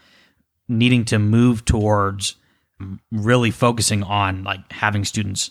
needing 0.70 1.04
to 1.06 1.18
move 1.18 1.66
towards 1.66 2.36
really 3.12 3.50
focusing 3.50 4.04
on 4.04 4.44
like 4.44 4.72
having 4.72 5.04
students 5.04 5.50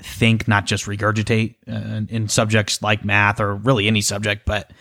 think, 0.00 0.46
not 0.46 0.66
just 0.66 0.86
regurgitate 0.86 1.56
uh, 1.68 2.06
in 2.08 2.28
subjects 2.28 2.82
like 2.82 3.04
math 3.04 3.40
or 3.40 3.54
really 3.54 3.86
any 3.86 4.00
subject. 4.00 4.46
But 4.46 4.72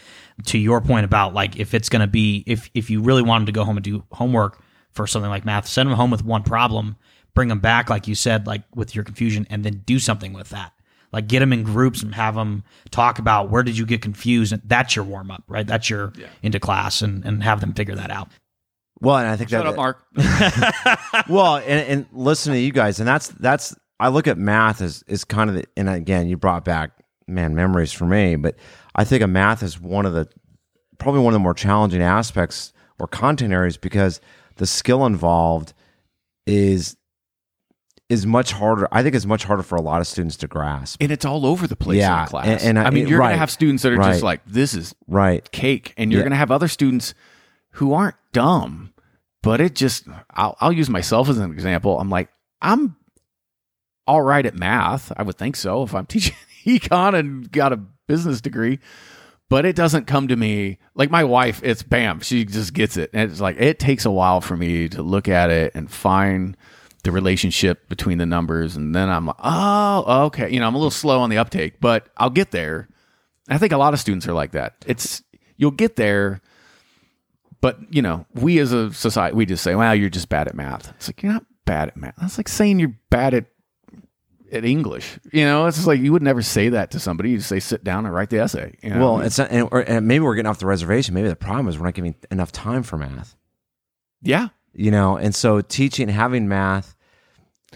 to 0.45 0.57
your 0.57 0.81
point 0.81 1.05
about 1.05 1.33
like 1.33 1.57
if 1.57 1.73
it's 1.73 1.89
going 1.89 2.01
to 2.01 2.07
be 2.07 2.43
if 2.45 2.69
if 2.73 2.89
you 2.89 3.01
really 3.01 3.23
want 3.23 3.41
them 3.41 3.45
to 3.47 3.51
go 3.51 3.63
home 3.63 3.77
and 3.77 3.83
do 3.83 4.03
homework 4.11 4.61
for 4.91 5.07
something 5.07 5.29
like 5.29 5.45
math, 5.45 5.67
send 5.67 5.89
them 5.89 5.95
home 5.97 6.11
with 6.11 6.23
one 6.23 6.43
problem, 6.43 6.95
bring 7.33 7.49
them 7.49 7.59
back 7.59 7.89
like 7.89 8.07
you 8.07 8.15
said, 8.15 8.47
like 8.47 8.63
with 8.75 8.95
your 8.95 9.03
confusion, 9.03 9.47
and 9.49 9.63
then 9.63 9.83
do 9.85 9.99
something 9.99 10.33
with 10.33 10.49
that. 10.49 10.73
Like 11.11 11.27
get 11.27 11.39
them 11.39 11.53
in 11.53 11.63
groups 11.63 12.03
and 12.03 12.13
have 12.13 12.35
them 12.35 12.63
talk 12.91 13.17
about 13.17 13.49
where 13.49 13.63
did 13.63 13.77
you 13.77 13.85
get 13.85 14.01
confused, 14.01 14.53
and 14.53 14.61
that's 14.65 14.95
your 14.95 15.05
warm 15.05 15.31
up, 15.31 15.43
right? 15.47 15.65
That's 15.65 15.89
your 15.89 16.13
into 16.43 16.59
class, 16.59 17.01
and 17.01 17.25
and 17.25 17.43
have 17.43 17.61
them 17.61 17.73
figure 17.73 17.95
that 17.95 18.11
out. 18.11 18.29
Well, 18.99 19.17
and 19.17 19.27
I 19.27 19.35
think 19.35 19.49
Shut 19.49 19.63
that 19.63 19.69
up, 19.69 19.75
Mark. 19.75 20.03
well, 21.29 21.57
and, 21.57 21.65
and 21.87 22.05
listen 22.11 22.53
to 22.53 22.59
you 22.59 22.71
guys, 22.71 22.99
and 22.99 23.07
that's 23.07 23.29
that's 23.29 23.75
I 23.99 24.09
look 24.09 24.27
at 24.27 24.37
math 24.37 24.81
as 24.81 25.03
is 25.07 25.23
kind 25.23 25.49
of 25.49 25.55
the, 25.55 25.65
and 25.75 25.89
again, 25.89 26.27
you 26.27 26.37
brought 26.37 26.63
back 26.65 26.91
man 27.27 27.55
memories 27.55 27.91
for 27.91 28.05
me, 28.05 28.35
but 28.35 28.55
I 28.95 29.03
think 29.03 29.21
of 29.23 29.29
math 29.29 29.63
is 29.63 29.79
one 29.79 30.05
of 30.05 30.13
the 30.13 30.27
probably 30.99 31.21
one 31.21 31.33
of 31.33 31.35
the 31.35 31.43
more 31.43 31.53
challenging 31.53 32.01
aspects 32.01 32.73
or 32.99 33.07
content 33.07 33.53
areas 33.53 33.77
because 33.77 34.19
the 34.57 34.65
skill 34.67 35.05
involved 35.05 35.73
is 36.45 36.95
is 38.09 38.25
much 38.25 38.53
harder. 38.53 38.87
I 38.91 39.03
think 39.03 39.15
it's 39.15 39.25
much 39.25 39.43
harder 39.43 39.63
for 39.63 39.75
a 39.75 39.81
lot 39.81 39.99
of 39.99 40.07
students 40.07 40.37
to 40.37 40.47
grasp. 40.47 41.01
and 41.03 41.11
it's 41.11 41.25
all 41.25 41.45
over 41.45 41.67
the 41.67 41.75
place 41.75 41.97
Yeah, 41.97 42.21
in 42.23 42.27
class. 42.29 42.45
and- 42.47 42.61
and 42.61 42.79
I- 42.79 42.85
I 42.85 42.89
mean, 42.89 43.05
you're 43.07 43.19
right, 43.19 43.25
going 43.27 43.35
to 43.35 43.39
have 43.39 43.51
students 43.51 43.83
that 43.83 43.91
are 43.91 43.97
right. 43.97 44.11
just 44.11 44.23
like, 44.23 44.41
"This 44.45 44.73
is 44.73 44.95
Right. 45.07 45.49
cake," 45.51 45.93
and 45.97 46.09
you're 46.11 46.19
Yeah. 46.21 46.23
going 46.23 46.31
to 46.31 46.37
have 46.37 46.49
other 46.51 46.69
students 46.69 47.13
who 47.71 47.93
aren't 47.93 48.15
dumb, 48.31 48.93
but 49.43 49.59
it 49.59 49.75
just. 49.75 50.05
I'll, 50.33 50.55
I'll 50.61 50.71
use 50.71 50.89
myself 50.89 51.27
as 51.27 51.37
an 51.37 51.51
example. 51.51 51.99
I'm 51.99 52.09
like, 52.09 52.29
I'm 52.61 52.95
all 54.07 54.21
right 54.21 54.45
at 54.45 54.55
math. 54.55 55.11
I 55.15 55.23
would 55.23 55.37
think 55.37 55.55
so 55.55 55.83
if 55.83 55.93
I'm 55.93 56.05
teaching 56.07 56.35
econ 56.65 57.13
and 57.13 57.51
got 57.51 57.73
a 57.73 57.77
business 57.77 58.41
degree. 58.41 58.79
But 59.49 59.65
it 59.65 59.77
doesn't 59.77 60.07
come 60.07 60.27
to 60.27 60.35
me 60.35 60.77
like 60.93 61.09
my 61.09 61.23
wife. 61.23 61.61
It's 61.63 61.81
bam, 61.81 62.19
she 62.19 62.43
just 62.43 62.73
gets 62.73 62.97
it, 62.97 63.11
and 63.13 63.31
it's 63.31 63.39
like 63.39 63.55
it 63.57 63.79
takes 63.79 64.05
a 64.05 64.11
while 64.11 64.41
for 64.41 64.57
me 64.57 64.89
to 64.89 65.01
look 65.01 65.29
at 65.29 65.49
it 65.49 65.73
and 65.73 65.89
find 65.89 66.57
the 67.03 67.13
relationship 67.13 67.87
between 67.87 68.17
the 68.17 68.25
numbers, 68.25 68.75
and 68.75 68.93
then 68.93 69.09
I'm 69.09 69.27
like, 69.27 69.37
oh, 69.39 70.25
okay. 70.25 70.49
You 70.49 70.59
know, 70.59 70.67
I'm 70.67 70.75
a 70.75 70.77
little 70.77 70.91
slow 70.91 71.21
on 71.21 71.29
the 71.29 71.37
uptake, 71.37 71.79
but 71.79 72.09
I'll 72.17 72.29
get 72.29 72.51
there. 72.51 72.89
I 73.47 73.57
think 73.57 73.71
a 73.71 73.77
lot 73.77 73.93
of 73.93 74.01
students 74.01 74.27
are 74.27 74.33
like 74.33 74.51
that. 74.51 74.83
It's 74.85 75.23
you'll 75.55 75.71
get 75.71 75.95
there, 75.95 76.41
but 77.61 77.79
you 77.89 78.01
know, 78.01 78.25
we 78.33 78.59
as 78.59 78.73
a 78.73 78.91
society, 78.91 79.33
we 79.33 79.45
just 79.45 79.63
say, 79.63 79.75
"Well, 79.75 79.95
you're 79.95 80.09
just 80.09 80.27
bad 80.27 80.49
at 80.49 80.55
math." 80.55 80.89
It's 80.97 81.07
like 81.07 81.23
you're 81.23 81.31
not 81.31 81.45
bad 81.65 81.87
at 81.87 81.95
math. 81.95 82.15
That's 82.19 82.37
like 82.37 82.49
saying 82.49 82.79
you're 82.79 82.97
bad 83.09 83.33
at 83.33 83.45
at 84.51 84.65
English. 84.65 85.19
You 85.31 85.45
know, 85.45 85.65
it's 85.65 85.77
just 85.77 85.87
like 85.87 85.99
you 85.99 86.11
would 86.13 86.21
never 86.23 86.41
say 86.41 86.69
that 86.69 86.91
to 86.91 86.99
somebody. 86.99 87.31
You 87.31 87.39
say, 87.39 87.59
"Sit 87.59 87.83
down 87.83 88.05
and 88.05 88.13
write 88.13 88.29
the 88.29 88.39
essay." 88.39 88.75
You 88.81 88.91
know? 88.91 88.99
Well, 88.99 89.21
it's 89.21 89.37
not, 89.37 89.51
and, 89.51 89.67
or, 89.71 89.81
and 89.81 90.07
maybe 90.07 90.23
we're 90.23 90.35
getting 90.35 90.49
off 90.49 90.59
the 90.59 90.65
reservation. 90.65 91.13
Maybe 91.13 91.27
the 91.27 91.35
problem 91.35 91.67
is 91.67 91.77
we're 91.77 91.85
not 91.85 91.93
giving 91.93 92.15
enough 92.31 92.51
time 92.51 92.83
for 92.83 92.97
math. 92.97 93.35
yeah, 94.21 94.49
You 94.73 94.91
know, 94.91 95.17
and 95.17 95.33
so 95.33 95.61
teaching, 95.61 96.09
having 96.09 96.47
math. 96.47 96.95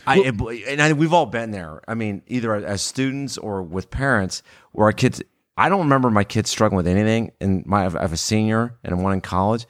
I, 0.07 0.19
and 0.67 0.81
I, 0.81 0.93
we've 0.93 1.13
all 1.13 1.25
been 1.25 1.51
there. 1.51 1.81
I 1.87 1.95
mean, 1.95 2.23
either 2.27 2.55
as 2.55 2.81
students 2.81 3.37
or 3.37 3.61
with 3.61 3.89
parents, 3.89 4.41
where 4.71 4.85
our 4.85 4.93
kids. 4.93 5.21
I 5.57 5.67
don't 5.69 5.81
remember 5.81 6.09
my 6.09 6.23
kids 6.23 6.49
struggling 6.49 6.77
with 6.77 6.87
anything. 6.87 7.33
And 7.41 7.65
my, 7.65 7.81
I 7.85 7.89
have 7.89 8.13
a 8.13 8.17
senior 8.17 8.79
and 8.83 9.03
one 9.03 9.13
in 9.13 9.21
college, 9.21 9.65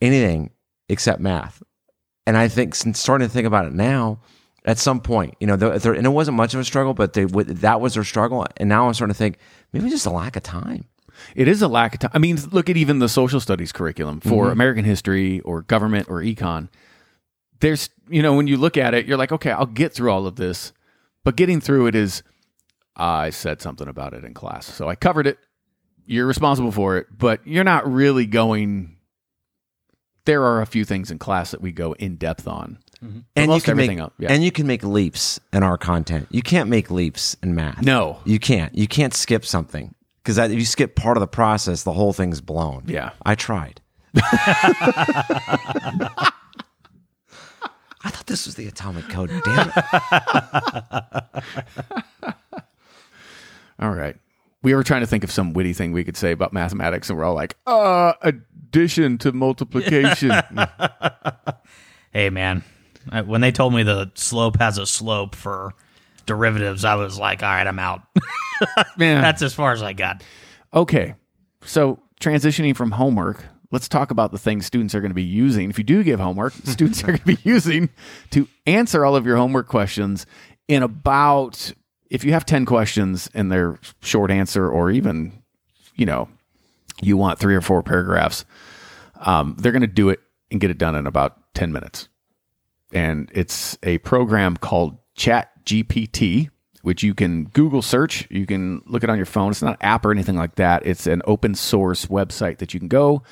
anything 0.00 0.52
except 0.88 1.20
math. 1.20 1.62
And 2.24 2.36
I 2.36 2.48
think 2.48 2.74
since 2.74 3.00
starting 3.00 3.26
to 3.26 3.32
think 3.32 3.46
about 3.46 3.66
it 3.66 3.72
now, 3.72 4.20
at 4.68 4.76
some 4.76 5.00
point, 5.00 5.34
you 5.40 5.46
know, 5.46 5.56
there, 5.56 5.94
and 5.94 6.06
it 6.06 6.10
wasn't 6.10 6.36
much 6.36 6.52
of 6.52 6.60
a 6.60 6.64
struggle, 6.64 6.92
but 6.92 7.14
they 7.14 7.24
that 7.24 7.80
was 7.80 7.94
their 7.94 8.04
struggle. 8.04 8.46
And 8.58 8.68
now 8.68 8.86
I'm 8.86 8.92
starting 8.92 9.14
to 9.14 9.18
think 9.18 9.38
maybe 9.72 9.88
just 9.88 10.04
a 10.04 10.10
lack 10.10 10.36
of 10.36 10.42
time. 10.42 10.84
It 11.34 11.48
is 11.48 11.62
a 11.62 11.68
lack 11.68 11.94
of 11.94 12.00
time. 12.00 12.10
I 12.12 12.18
mean, 12.18 12.36
look 12.52 12.68
at 12.68 12.76
even 12.76 12.98
the 12.98 13.08
social 13.08 13.40
studies 13.40 13.72
curriculum 13.72 14.20
for 14.20 14.44
Mm-hmm. 14.44 14.52
American 14.52 14.84
history 14.84 15.40
or 15.40 15.62
government 15.62 16.08
or 16.10 16.20
econ. 16.20 16.68
There's, 17.60 17.88
you 18.10 18.22
know, 18.22 18.34
when 18.34 18.46
you 18.46 18.58
look 18.58 18.76
at 18.76 18.92
it, 18.92 19.06
you're 19.06 19.16
like, 19.16 19.32
okay, 19.32 19.50
I'll 19.50 19.64
get 19.64 19.94
through 19.94 20.12
all 20.12 20.26
of 20.26 20.36
this, 20.36 20.72
but 21.24 21.34
getting 21.34 21.62
through 21.62 21.86
it 21.86 21.94
is, 21.94 22.22
I 22.94 23.30
said 23.30 23.62
something 23.62 23.88
about 23.88 24.12
it 24.12 24.22
in 24.22 24.34
class, 24.34 24.66
so 24.66 24.86
I 24.86 24.96
covered 24.96 25.26
it. 25.26 25.38
You're 26.04 26.26
responsible 26.26 26.72
for 26.72 26.98
it, 26.98 27.06
but 27.16 27.40
you're 27.46 27.64
not 27.64 27.90
really 27.90 28.26
going. 28.26 28.96
There 30.26 30.44
are 30.44 30.60
a 30.60 30.66
few 30.66 30.84
things 30.84 31.10
in 31.10 31.18
class 31.18 31.52
that 31.52 31.62
we 31.62 31.72
go 31.72 31.94
in 31.94 32.16
depth 32.16 32.46
on. 32.46 32.78
And 33.00 33.24
you 33.36 33.46
most 33.46 33.64
can 33.64 33.76
make 33.76 33.84
everything 33.84 34.00
else, 34.00 34.12
yeah. 34.18 34.32
and 34.32 34.42
you 34.44 34.50
can 34.50 34.66
make 34.66 34.82
leaps 34.82 35.38
in 35.52 35.62
our 35.62 35.78
content. 35.78 36.26
You 36.30 36.42
can't 36.42 36.68
make 36.68 36.90
leaps 36.90 37.36
in 37.42 37.54
math. 37.54 37.82
No. 37.82 38.18
you 38.24 38.38
can't. 38.38 38.74
You 38.74 38.88
can't 38.88 39.14
skip 39.14 39.44
something 39.44 39.94
because 40.22 40.38
if 40.38 40.52
you 40.52 40.64
skip 40.64 40.96
part 40.96 41.16
of 41.16 41.20
the 41.20 41.28
process, 41.28 41.84
the 41.84 41.92
whole 41.92 42.12
thing's 42.12 42.40
blown. 42.40 42.84
Yeah. 42.86 43.10
I 43.24 43.34
tried. 43.34 43.80
I 48.04 48.10
thought 48.10 48.26
this 48.26 48.46
was 48.46 48.54
the 48.54 48.66
atomic 48.68 49.08
code. 49.08 49.30
Damn 49.44 49.72
it! 49.74 49.84
All 53.80 53.90
right. 53.90 54.16
We 54.62 54.74
were 54.74 54.82
trying 54.82 55.00
to 55.02 55.06
think 55.06 55.24
of 55.24 55.30
some 55.30 55.52
witty 55.52 55.72
thing 55.72 55.92
we 55.92 56.02
could 56.04 56.16
say 56.16 56.32
about 56.32 56.52
mathematics, 56.52 57.08
and 57.10 57.18
we're 57.18 57.24
all 57.24 57.34
like, 57.34 57.56
uh, 57.66 58.14
addition 58.22 59.18
to 59.18 59.32
multiplication. 59.32 60.32
Hey, 62.10 62.30
man, 62.30 62.64
I- 62.64 62.77
when 63.26 63.40
they 63.40 63.52
told 63.52 63.74
me 63.74 63.82
the 63.82 64.10
slope 64.14 64.58
has 64.58 64.78
a 64.78 64.86
slope 64.86 65.34
for 65.34 65.74
derivatives, 66.26 66.84
I 66.84 66.94
was 66.94 67.18
like, 67.18 67.42
all 67.42 67.48
right, 67.48 67.66
I'm 67.66 67.78
out. 67.78 68.02
Man. 68.96 69.22
That's 69.22 69.42
as 69.42 69.54
far 69.54 69.72
as 69.72 69.82
I 69.82 69.92
got. 69.92 70.22
Okay. 70.72 71.14
So 71.64 72.00
transitioning 72.20 72.76
from 72.76 72.92
homework, 72.92 73.44
let's 73.70 73.88
talk 73.88 74.10
about 74.10 74.32
the 74.32 74.38
things 74.38 74.66
students 74.66 74.94
are 74.94 75.00
going 75.00 75.10
to 75.10 75.14
be 75.14 75.22
using. 75.22 75.70
If 75.70 75.78
you 75.78 75.84
do 75.84 76.02
give 76.02 76.20
homework, 76.20 76.52
students 76.64 77.02
are 77.02 77.08
going 77.08 77.18
to 77.18 77.24
be 77.26 77.38
using 77.42 77.88
to 78.30 78.46
answer 78.66 79.04
all 79.04 79.16
of 79.16 79.26
your 79.26 79.36
homework 79.36 79.68
questions 79.68 80.26
in 80.68 80.82
about, 80.82 81.72
if 82.10 82.24
you 82.24 82.32
have 82.32 82.46
10 82.46 82.66
questions 82.66 83.28
and 83.34 83.50
they're 83.50 83.78
short 84.00 84.30
answer 84.30 84.68
or 84.68 84.90
even, 84.90 85.42
you 85.96 86.06
know, 86.06 86.28
you 87.00 87.16
want 87.16 87.38
three 87.38 87.54
or 87.54 87.60
four 87.60 87.82
paragraphs, 87.82 88.44
um, 89.20 89.56
they're 89.58 89.72
going 89.72 89.82
to 89.82 89.86
do 89.86 90.08
it 90.08 90.20
and 90.50 90.60
get 90.60 90.70
it 90.70 90.78
done 90.78 90.94
in 90.94 91.06
about 91.06 91.54
10 91.54 91.72
minutes. 91.72 92.07
And 92.92 93.30
it's 93.34 93.78
a 93.82 93.98
program 93.98 94.56
called 94.56 94.98
Chat 95.14 95.50
GPT, 95.64 96.48
which 96.82 97.02
you 97.02 97.14
can 97.14 97.44
Google 97.44 97.82
search. 97.82 98.26
You 98.30 98.46
can 98.46 98.82
look 98.86 99.04
it 99.04 99.10
on 99.10 99.16
your 99.16 99.26
phone. 99.26 99.50
It's 99.50 99.62
not 99.62 99.72
an 99.72 99.82
app 99.82 100.04
or 100.04 100.10
anything 100.10 100.36
like 100.36 100.54
that. 100.56 100.86
It's 100.86 101.06
an 101.06 101.22
open 101.26 101.54
source 101.54 102.06
website 102.06 102.58
that 102.58 102.72
you 102.72 102.80
can 102.80 102.88
go 102.88 103.22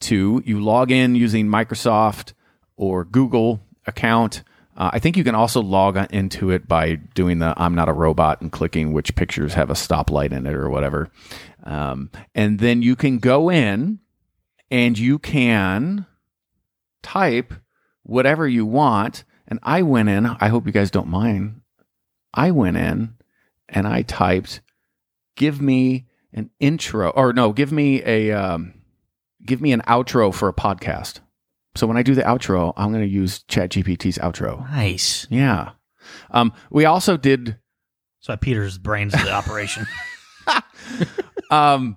to. 0.00 0.42
You 0.44 0.60
log 0.60 0.90
in 0.90 1.14
using 1.14 1.48
Microsoft 1.48 2.32
or 2.76 3.04
Google 3.04 3.60
account. 3.86 4.42
Uh, 4.76 4.90
I 4.92 5.00
think 5.00 5.16
you 5.16 5.24
can 5.24 5.34
also 5.34 5.60
log 5.60 5.96
into 6.12 6.50
it 6.50 6.68
by 6.68 6.94
doing 6.94 7.40
the 7.40 7.52
I'm 7.56 7.74
not 7.74 7.88
a 7.88 7.92
robot 7.92 8.40
and 8.40 8.52
clicking 8.52 8.92
which 8.92 9.16
pictures 9.16 9.54
have 9.54 9.70
a 9.70 9.74
stoplight 9.74 10.32
in 10.32 10.46
it 10.46 10.54
or 10.54 10.70
whatever. 10.70 11.10
Um, 11.64 12.10
and 12.34 12.60
then 12.60 12.82
you 12.82 12.94
can 12.94 13.18
go 13.18 13.50
in 13.50 13.98
and 14.70 14.96
you 14.96 15.18
can 15.18 16.06
type 17.02 17.54
whatever 18.08 18.48
you 18.48 18.66
want. 18.66 19.24
And 19.46 19.60
I 19.62 19.82
went 19.82 20.08
in, 20.08 20.26
I 20.26 20.48
hope 20.48 20.66
you 20.66 20.72
guys 20.72 20.90
don't 20.90 21.08
mind. 21.08 21.60
I 22.34 22.50
went 22.50 22.76
in 22.76 23.14
and 23.68 23.86
I 23.86 24.02
typed, 24.02 24.60
give 25.36 25.60
me 25.60 26.06
an 26.32 26.50
intro, 26.58 27.10
or 27.10 27.32
no, 27.32 27.52
give 27.52 27.70
me 27.70 28.02
a, 28.04 28.32
um, 28.32 28.74
give 29.44 29.60
me 29.60 29.72
an 29.72 29.82
outro 29.82 30.34
for 30.34 30.48
a 30.48 30.52
podcast. 30.52 31.20
So 31.76 31.86
when 31.86 31.96
I 31.96 32.02
do 32.02 32.14
the 32.14 32.22
outro, 32.22 32.72
I'm 32.76 32.90
going 32.92 33.04
to 33.04 33.08
use 33.08 33.44
ChatGPT's 33.44 34.18
outro. 34.18 34.68
Nice. 34.70 35.26
Yeah. 35.30 35.70
Um, 36.30 36.52
we 36.70 36.84
also 36.84 37.16
did 37.16 37.58
So 38.20 38.36
Peter's 38.36 38.78
brains 38.78 39.12
the 39.12 39.30
operation. 39.30 39.86
um, 41.50 41.96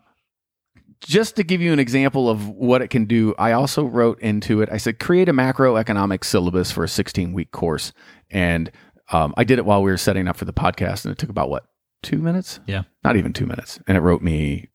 just 1.02 1.36
to 1.36 1.44
give 1.44 1.62
you 1.62 1.74
an 1.74 1.80
example 1.80 2.30
of 2.30 2.48
what 2.48 2.82
it 2.82 2.90
can 2.90 3.06
do, 3.06 3.34
I 3.38 3.52
also 3.52 3.84
wrote 3.86 4.20
into 4.22 4.62
it. 4.62 4.70
I 4.72 4.78
said, 4.78 5.00
create 5.00 5.28
a 5.30 5.34
macroeconomic 5.34 6.24
syllabus 6.24 6.72
for 6.72 6.84
a 6.84 6.88
16 6.88 7.34
week 7.34 7.52
course. 7.52 7.92
And 8.30 8.72
um, 9.12 9.34
I 9.36 9.44
did 9.44 9.60
it 9.60 9.66
while 9.66 9.82
we 9.84 9.92
were 9.92 9.98
setting 9.98 10.28
up 10.28 10.38
for 10.38 10.46
the 10.46 10.54
podcast, 10.54 11.04
and 11.06 11.12
it 11.12 11.18
took 11.18 11.30
about 11.30 11.50
what, 11.50 11.66
two 12.04 12.20
minutes? 12.20 12.60
Yeah. 12.68 12.84
Not 13.04 13.18
even 13.18 13.34
two 13.34 13.46
minutes. 13.46 13.80
And 13.88 13.98
it 13.98 14.02
wrote 14.02 14.22
me, 14.22 14.70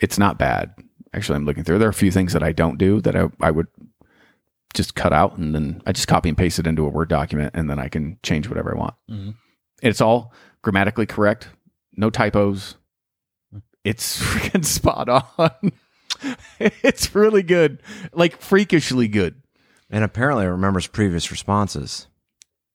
it's 0.00 0.18
not 0.18 0.38
bad. 0.38 0.74
Actually, 1.14 1.36
I'm 1.36 1.44
looking 1.44 1.62
through. 1.64 1.78
There 1.78 1.86
are 1.88 1.90
a 1.90 1.94
few 1.94 2.10
things 2.10 2.32
that 2.32 2.42
I 2.42 2.52
don't 2.52 2.78
do 2.78 3.00
that 3.02 3.14
I, 3.14 3.28
I 3.40 3.50
would 3.50 3.68
just 4.74 4.94
cut 4.94 5.12
out, 5.12 5.36
and 5.36 5.54
then 5.54 5.82
I 5.86 5.92
just 5.92 6.08
copy 6.08 6.28
and 6.30 6.38
paste 6.38 6.58
it 6.58 6.66
into 6.66 6.86
a 6.86 6.88
Word 6.88 7.08
document, 7.10 7.52
and 7.54 7.68
then 7.68 7.78
I 7.78 7.88
can 7.88 8.18
change 8.22 8.48
whatever 8.48 8.74
I 8.74 8.78
want. 8.78 8.94
Mhm. 9.10 9.34
It's 9.82 10.00
all 10.00 10.32
grammatically 10.62 11.06
correct, 11.06 11.50
no 11.94 12.08
typos. 12.08 12.76
It's 13.84 14.20
freaking 14.22 14.64
spot 14.64 15.08
on. 15.08 15.72
it's 16.60 17.14
really 17.14 17.42
good, 17.42 17.82
like 18.12 18.40
freakishly 18.40 19.08
good. 19.08 19.42
And 19.90 20.04
apparently, 20.04 20.44
it 20.44 20.48
remembers 20.48 20.86
previous 20.86 21.30
responses. 21.30 22.06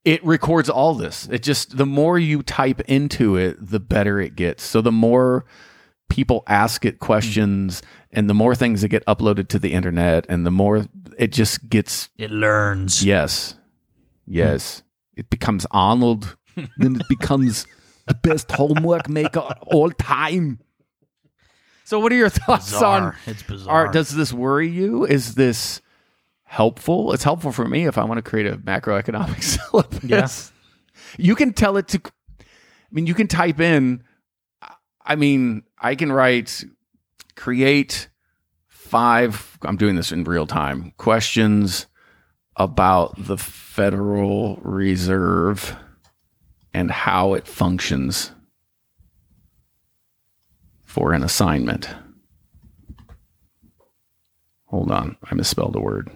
It 0.06 0.24
records 0.24 0.70
all 0.70 0.94
this. 0.94 1.28
It 1.32 1.44
just 1.44 1.78
the 1.78 1.86
more 1.86 2.18
you 2.20 2.44
type 2.44 2.82
into 2.82 3.36
it, 3.36 3.58
the 3.60 3.80
better 3.80 4.20
it 4.22 4.36
gets. 4.36 4.64
So 4.64 4.82
the 4.82 4.92
more 4.92 5.46
people 6.10 6.44
ask 6.48 6.86
it 6.86 7.00
questions 7.00 7.82
and 8.12 8.30
the 8.30 8.34
more 8.34 8.56
things 8.56 8.82
that 8.82 8.88
get 8.88 9.06
uploaded 9.06 9.50
to 9.50 9.60
the 9.60 9.74
internet 9.74 10.26
and 10.30 10.46
the 10.46 10.52
more 10.52 10.86
it 11.18 11.34
just 11.34 11.68
gets 11.70 12.08
It 12.18 12.32
learns. 12.32 13.04
yes. 13.04 13.56
Yes. 14.26 14.84
It 15.18 15.30
becomes 15.30 15.66
Arnold. 15.72 16.38
then 16.78 16.96
it 16.96 17.08
becomes 17.10 17.66
the 18.08 18.14
best 18.14 18.50
homework 18.52 19.10
maker 19.10 19.40
all 19.68 19.92
time. 19.92 20.60
So 21.88 22.02
what 22.02 22.12
are 22.12 22.16
your 22.16 22.28
thoughts 22.48 22.74
on 22.74 23.16
It's 23.26 23.44
bizarre. 23.44 23.88
Are, 23.88 23.92
does 23.94 24.10
this 24.10 24.34
worry 24.34 24.68
you? 24.68 25.06
Is 25.06 25.36
this 25.36 25.82
helpful? 26.44 27.14
It's 27.14 27.24
helpful 27.24 27.54
for 27.54 27.66
me 27.66 27.86
if 27.86 27.98
I 27.98 28.04
want 28.04 28.18
to 28.18 28.30
create 28.30 28.46
a 28.46 28.58
macroeconomic 28.58 29.42
syllabus. 29.72 30.04
Yeah. 30.04 30.28
You 31.18 31.34
can 31.34 31.54
tell 31.54 31.78
it 31.78 31.88
to, 31.90 32.02
I 32.06 32.44
mean, 32.92 33.08
you 33.08 33.14
can 33.14 33.30
type 33.30 33.62
in, 33.62 34.04
I 35.06 35.16
mean, 35.16 35.64
I 35.80 35.96
can 35.96 36.12
write, 36.12 36.66
create 37.38 38.10
five, 38.68 39.58
I'm 39.62 39.78
doing 39.78 39.96
this 39.96 40.12
in 40.12 40.26
real 40.26 40.46
time, 40.46 40.92
questions 40.98 41.88
about 42.58 43.16
the 43.18 43.38
Federal 43.38 44.58
Reserve 44.58 45.74
and 46.74 46.92
how 46.92 47.34
it 47.34 47.48
functions 47.48 48.34
for 50.98 51.14
an 51.14 51.24
assignment. 51.24 51.88
Hold 54.66 54.90
on, 54.92 55.16
I 55.24 55.36
misspelled 55.36 55.76
a 55.76 55.80
word. 55.80 56.10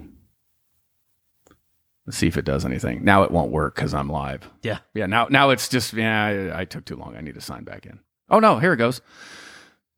Let's 2.07 2.17
see 2.17 2.25
if 2.25 2.35
it 2.35 2.45
does 2.45 2.65
anything. 2.65 3.05
Now 3.05 3.21
it 3.21 3.29
won't 3.29 3.51
work 3.51 3.75
because 3.75 3.93
I'm 3.93 4.09
live. 4.09 4.49
Yeah. 4.63 4.79
Yeah. 4.95 5.05
Now, 5.05 5.27
now 5.29 5.51
it's 5.51 5.69
just 5.69 5.93
yeah. 5.93 6.25
I, 6.25 6.61
I 6.61 6.65
took 6.65 6.85
too 6.85 6.95
long. 6.95 7.15
I 7.15 7.21
need 7.21 7.35
to 7.35 7.41
sign 7.41 7.63
back 7.63 7.85
in. 7.85 7.99
Oh 8.27 8.39
no, 8.39 8.57
here 8.57 8.73
it 8.73 8.77
goes. 8.77 9.01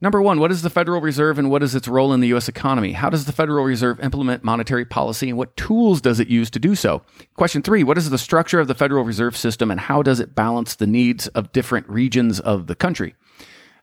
Number 0.01 0.21
one, 0.21 0.37
what 0.37 0.51
is 0.51 0.63
the 0.63 0.69
Federal 0.69 0.99
Reserve 0.99 1.39
and 1.39 1.49
what 1.49 1.63
is 1.63 1.75
its 1.75 1.87
role 1.87 2.11
in 2.11 2.19
the 2.19 2.27
U.S. 2.27 2.49
economy? 2.49 2.91
How 2.91 3.09
does 3.09 3.23
the 3.23 3.31
Federal 3.31 3.63
Reserve 3.63 4.01
implement 4.01 4.43
monetary 4.43 4.83
policy 4.83 5.29
and 5.29 5.37
what 5.37 5.55
tools 5.55 6.01
does 6.01 6.19
it 6.19 6.27
use 6.27 6.49
to 6.49 6.59
do 6.59 6.75
so? 6.75 7.03
Question 7.35 7.61
three, 7.61 7.85
what 7.85 7.97
is 7.97 8.09
the 8.09 8.17
structure 8.17 8.59
of 8.59 8.67
the 8.67 8.75
Federal 8.75 9.05
Reserve 9.05 9.37
System 9.37 9.71
and 9.71 9.79
how 9.79 10.03
does 10.03 10.19
it 10.19 10.35
balance 10.35 10.75
the 10.75 10.87
needs 10.87 11.29
of 11.29 11.53
different 11.53 11.87
regions 11.87 12.41
of 12.41 12.67
the 12.67 12.75
country? 12.75 13.15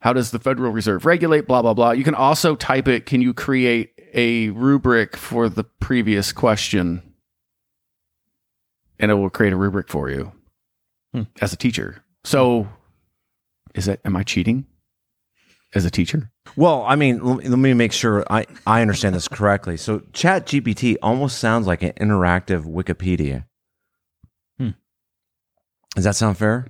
How 0.00 0.12
does 0.12 0.30
the 0.30 0.38
Federal 0.38 0.73
Reserve 0.73 1.04
regulate? 1.04 1.47
Blah, 1.47 1.62
blah, 1.62 1.75
blah. 1.75 1.90
You 1.90 2.04
can 2.04 2.14
also 2.14 2.57
type 2.57 2.88
it. 2.88 3.04
Can 3.07 3.21
you 3.21 3.35
create 3.35 3.92
a 4.14 4.49
rubric 4.50 5.16
for 5.16 5.49
the 5.49 5.64
previous 5.64 6.33
question? 6.33 7.02
And 8.99 9.11
it 9.11 9.14
will 9.14 9.30
create 9.30 9.52
a 9.52 9.57
rubric 9.57 9.88
for 9.88 10.11
you 10.11 10.33
Hmm. 11.12 11.23
as 11.40 11.52
a 11.52 11.57
teacher. 11.57 12.02
So, 12.25 12.69
is 13.75 13.87
that, 13.87 14.00
am 14.04 14.16
I 14.16 14.23
cheating 14.23 14.66
as 15.75 15.85
a 15.85 15.90
teacher? 15.90 16.30
Well, 16.57 16.85
I 16.87 16.97
mean, 16.97 17.23
let 17.23 17.59
me, 17.59 17.75
make 17.75 17.92
sure 17.92 18.25
I, 18.30 18.47
I 18.66 18.80
understand 18.83 19.14
this 19.14 19.26
correctly. 19.28 19.76
So, 19.76 20.02
Chat 20.12 20.47
GPT 20.47 20.97
almost 21.02 21.38
sounds 21.38 21.66
like 21.66 21.83
an 21.83 21.92
interactive 21.92 22.64
Wikipedia. 22.64 23.45
Hmm. 24.59 24.71
Does 25.95 26.04
that 26.04 26.16
sound 26.16 26.38
fair? 26.38 26.69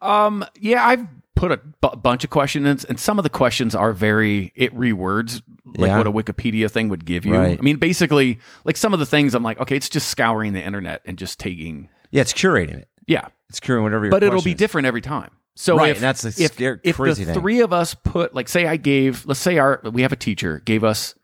Um, 0.00 0.44
yeah, 0.60 0.86
I've 0.86 1.06
put 1.48 1.60
a 1.92 1.96
bunch 1.96 2.24
of 2.24 2.30
questions, 2.30 2.84
and 2.84 2.98
some 2.98 3.18
of 3.18 3.22
the 3.22 3.30
questions 3.30 3.74
are 3.74 3.92
very 3.92 4.52
it 4.54 4.74
rewords 4.74 5.42
like 5.76 5.88
Yeah. 5.88 5.98
what 5.98 6.06
a 6.06 6.12
Wikipedia 6.12 6.70
thing 6.70 6.88
would 6.88 7.04
give 7.04 7.24
you. 7.26 7.34
Right. 7.34 7.58
I 7.58 7.62
mean, 7.62 7.76
basically, 7.76 8.38
like 8.64 8.76
some 8.76 8.92
of 8.92 8.98
the 9.00 9.06
things 9.06 9.34
I'm 9.34 9.42
like, 9.42 9.60
okay, 9.60 9.76
it's 9.76 9.88
just 9.88 10.08
scouring 10.08 10.52
the 10.52 10.62
internet 10.62 11.02
and 11.04 11.16
just 11.18 11.38
taking, 11.40 11.88
Yeah, 12.10 12.20
it's 12.22 12.32
curating 12.32 12.76
it. 12.78 12.88
yeah, 13.06 13.26
It's 13.48 13.60
curating 13.60 13.82
whatever. 13.82 14.08
But 14.10 14.22
it'll 14.22 14.42
be 14.42 14.52
is. 14.52 14.56
different 14.56 14.86
every 14.86 15.00
time. 15.00 15.30
So 15.56 15.76
Right, 15.78 15.90
if 15.90 15.96
and 15.98 16.02
that's 16.04 16.22
the 16.22 16.28
if, 16.44 16.54
scare- 16.54 16.80
if 16.82 16.96
crazy 16.96 17.24
the 17.24 17.32
thing. 17.32 17.40
three 17.40 17.60
of 17.60 17.72
us 17.72 17.94
put 17.94 18.34
like 18.34 18.48
say 18.48 18.66
I 18.66 18.76
gave 18.76 19.24
let's 19.26 19.38
say 19.40 19.58
our 19.58 19.80
we 19.84 20.02
have 20.02 20.12
a 20.12 20.16
teacher 20.16 20.60
gave 20.64 20.82
us 20.82 21.14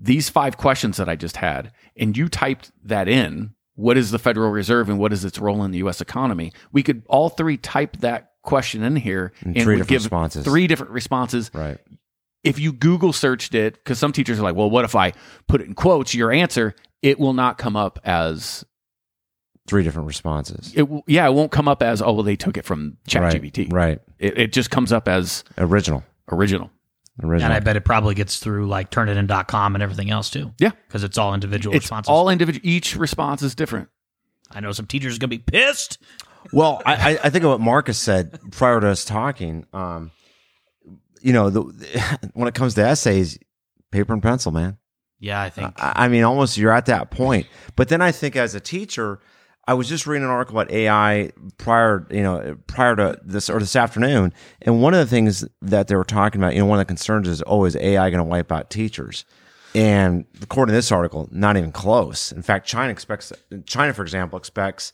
these 0.00 0.28
five 0.28 0.56
questions 0.56 0.96
that 0.96 1.08
I 1.08 1.16
just 1.16 1.36
had, 1.36 1.72
and 1.96 2.16
you 2.16 2.28
typed 2.28 2.70
that 2.84 3.08
in. 3.08 3.54
What 3.74 3.96
is 3.96 4.10
the 4.10 4.18
Federal 4.18 4.50
Reserve 4.50 4.88
and 4.88 4.98
what 4.98 5.12
is 5.12 5.24
its 5.24 5.38
role 5.38 5.62
in 5.62 5.70
the 5.70 5.78
U.S. 5.78 6.00
economy? 6.00 6.52
We 6.72 6.82
could 6.82 7.02
all 7.06 7.28
three 7.28 7.56
type 7.56 7.98
that 7.98 8.32
question 8.48 8.82
in 8.82 8.96
here 8.96 9.32
And 9.42 9.54
and 9.56 9.64
three 9.64 9.74
would 9.76 9.80
different 9.82 9.88
give 9.88 10.02
responses. 10.04 10.44
three 10.44 10.66
different 10.66 10.92
responses. 10.92 11.50
Right. 11.54 11.78
If 12.44 12.58
you 12.58 12.72
Google 12.72 13.12
searched 13.12 13.54
it, 13.54 13.74
because 13.74 13.98
some 13.98 14.12
teachers 14.12 14.38
are 14.38 14.42
like, 14.42 14.54
"Well, 14.56 14.70
what 14.70 14.84
if 14.84 14.94
I 14.94 15.12
put 15.48 15.60
it 15.60 15.66
in 15.66 15.74
quotes?" 15.74 16.14
Your 16.14 16.32
answer 16.32 16.74
it 17.02 17.18
will 17.20 17.32
not 17.34 17.58
come 17.58 17.76
up 17.76 17.98
as 18.04 18.64
Three 19.66 19.82
different 19.84 20.08
responses. 20.08 20.72
it. 20.74 20.88
will- 20.88 21.04
Yeah, 21.06 21.26
it 21.28 21.32
won't 21.32 21.52
come 21.52 21.68
up 21.68 21.82
as 21.82 22.00
oh 22.00 22.12
well 22.12 22.22
they 22.22 22.36
took 22.36 22.56
it 22.56 22.64
from 22.64 22.96
right. 23.14 23.34
ChatGPT. 23.34 23.70
Right. 23.72 24.00
It, 24.18 24.38
it 24.38 24.52
just 24.52 24.70
comes 24.70 24.92
up 24.92 25.06
as 25.08 25.44
Original. 25.58 26.02
original. 26.32 26.70
Original. 27.22 27.44
And 27.46 27.52
I 27.52 27.60
bet 27.60 27.76
it 27.76 27.84
probably 27.84 28.14
gets 28.14 28.38
through 28.38 28.66
like 28.68 28.90
turnitin.com 28.90 29.74
and 29.74 29.82
everything 29.82 30.08
else 30.10 30.30
too. 30.30 30.52
Yeah. 30.58 30.70
Because 30.86 31.04
it's 31.04 31.18
all 31.18 31.34
individual 31.34 31.76
It's 31.76 31.84
responses. 31.84 32.08
all 32.08 32.30
individual. 32.30 32.66
Each 32.66 32.96
response 32.96 33.42
is 33.42 33.54
different. 33.54 33.88
I 34.50 34.60
know 34.60 34.72
some 34.72 34.86
teachers 34.86 35.16
are 35.16 35.18
going 35.18 35.30
to 35.30 35.36
be 35.36 35.42
pissed. 35.44 35.98
Well, 36.52 36.82
I, 36.86 37.18
I- 37.22 37.30
think 37.30 37.44
of 37.44 37.50
what 37.50 37.60
Marcus 37.60 37.98
said 37.98 38.38
prior 38.52 38.80
to 38.80 38.88
us 38.88 39.04
talking. 39.04 39.66
Um, 39.72 40.10
you 41.20 41.32
know, 41.32 41.50
the, 41.50 41.60
when 42.34 42.48
it 42.48 42.54
comes 42.54 42.74
to 42.74 42.82
essays, 42.86 43.38
paper 43.90 44.12
and 44.12 44.22
pencil, 44.22 44.52
man. 44.52 44.78
Yeah, 45.20 45.40
I 45.40 45.50
think. 45.50 45.74
I, 45.82 45.92
I 46.04 46.08
mean, 46.08 46.22
almost 46.22 46.56
you're 46.56 46.72
at 46.72 46.86
that 46.86 47.10
point. 47.10 47.46
But 47.76 47.88
then 47.88 48.00
I 48.00 48.12
think 48.12 48.36
as 48.36 48.54
a 48.54 48.60
teacher, 48.60 49.18
I 49.66 49.74
was 49.74 49.88
just 49.88 50.06
reading 50.06 50.24
an 50.24 50.30
article 50.30 50.58
about 50.58 50.70
AI 50.72 51.32
prior, 51.58 52.06
you 52.10 52.22
know, 52.22 52.56
prior 52.68 52.94
to 52.96 53.18
this 53.24 53.50
or 53.50 53.58
this 53.58 53.74
afternoon, 53.76 54.32
and 54.62 54.80
one 54.80 54.94
of 54.94 55.00
the 55.00 55.06
things 55.10 55.44
that 55.60 55.88
they 55.88 55.96
were 55.96 56.04
talking 56.04 56.40
about, 56.40 56.54
you 56.54 56.60
know, 56.60 56.66
one 56.66 56.78
of 56.78 56.86
the 56.86 56.88
concerns 56.88 57.26
is, 57.28 57.42
oh, 57.46 57.64
is 57.64 57.74
AI 57.76 58.10
going 58.10 58.18
to 58.18 58.24
wipe 58.24 58.50
out 58.52 58.70
teachers? 58.70 59.24
And 59.74 60.24
according 60.40 60.72
to 60.72 60.76
this 60.76 60.90
article, 60.90 61.28
not 61.30 61.56
even 61.56 61.72
close. 61.72 62.32
In 62.32 62.40
fact, 62.42 62.66
China 62.66 62.90
expects 62.90 63.32
China, 63.66 63.92
for 63.92 64.02
example, 64.02 64.38
expects 64.38 64.92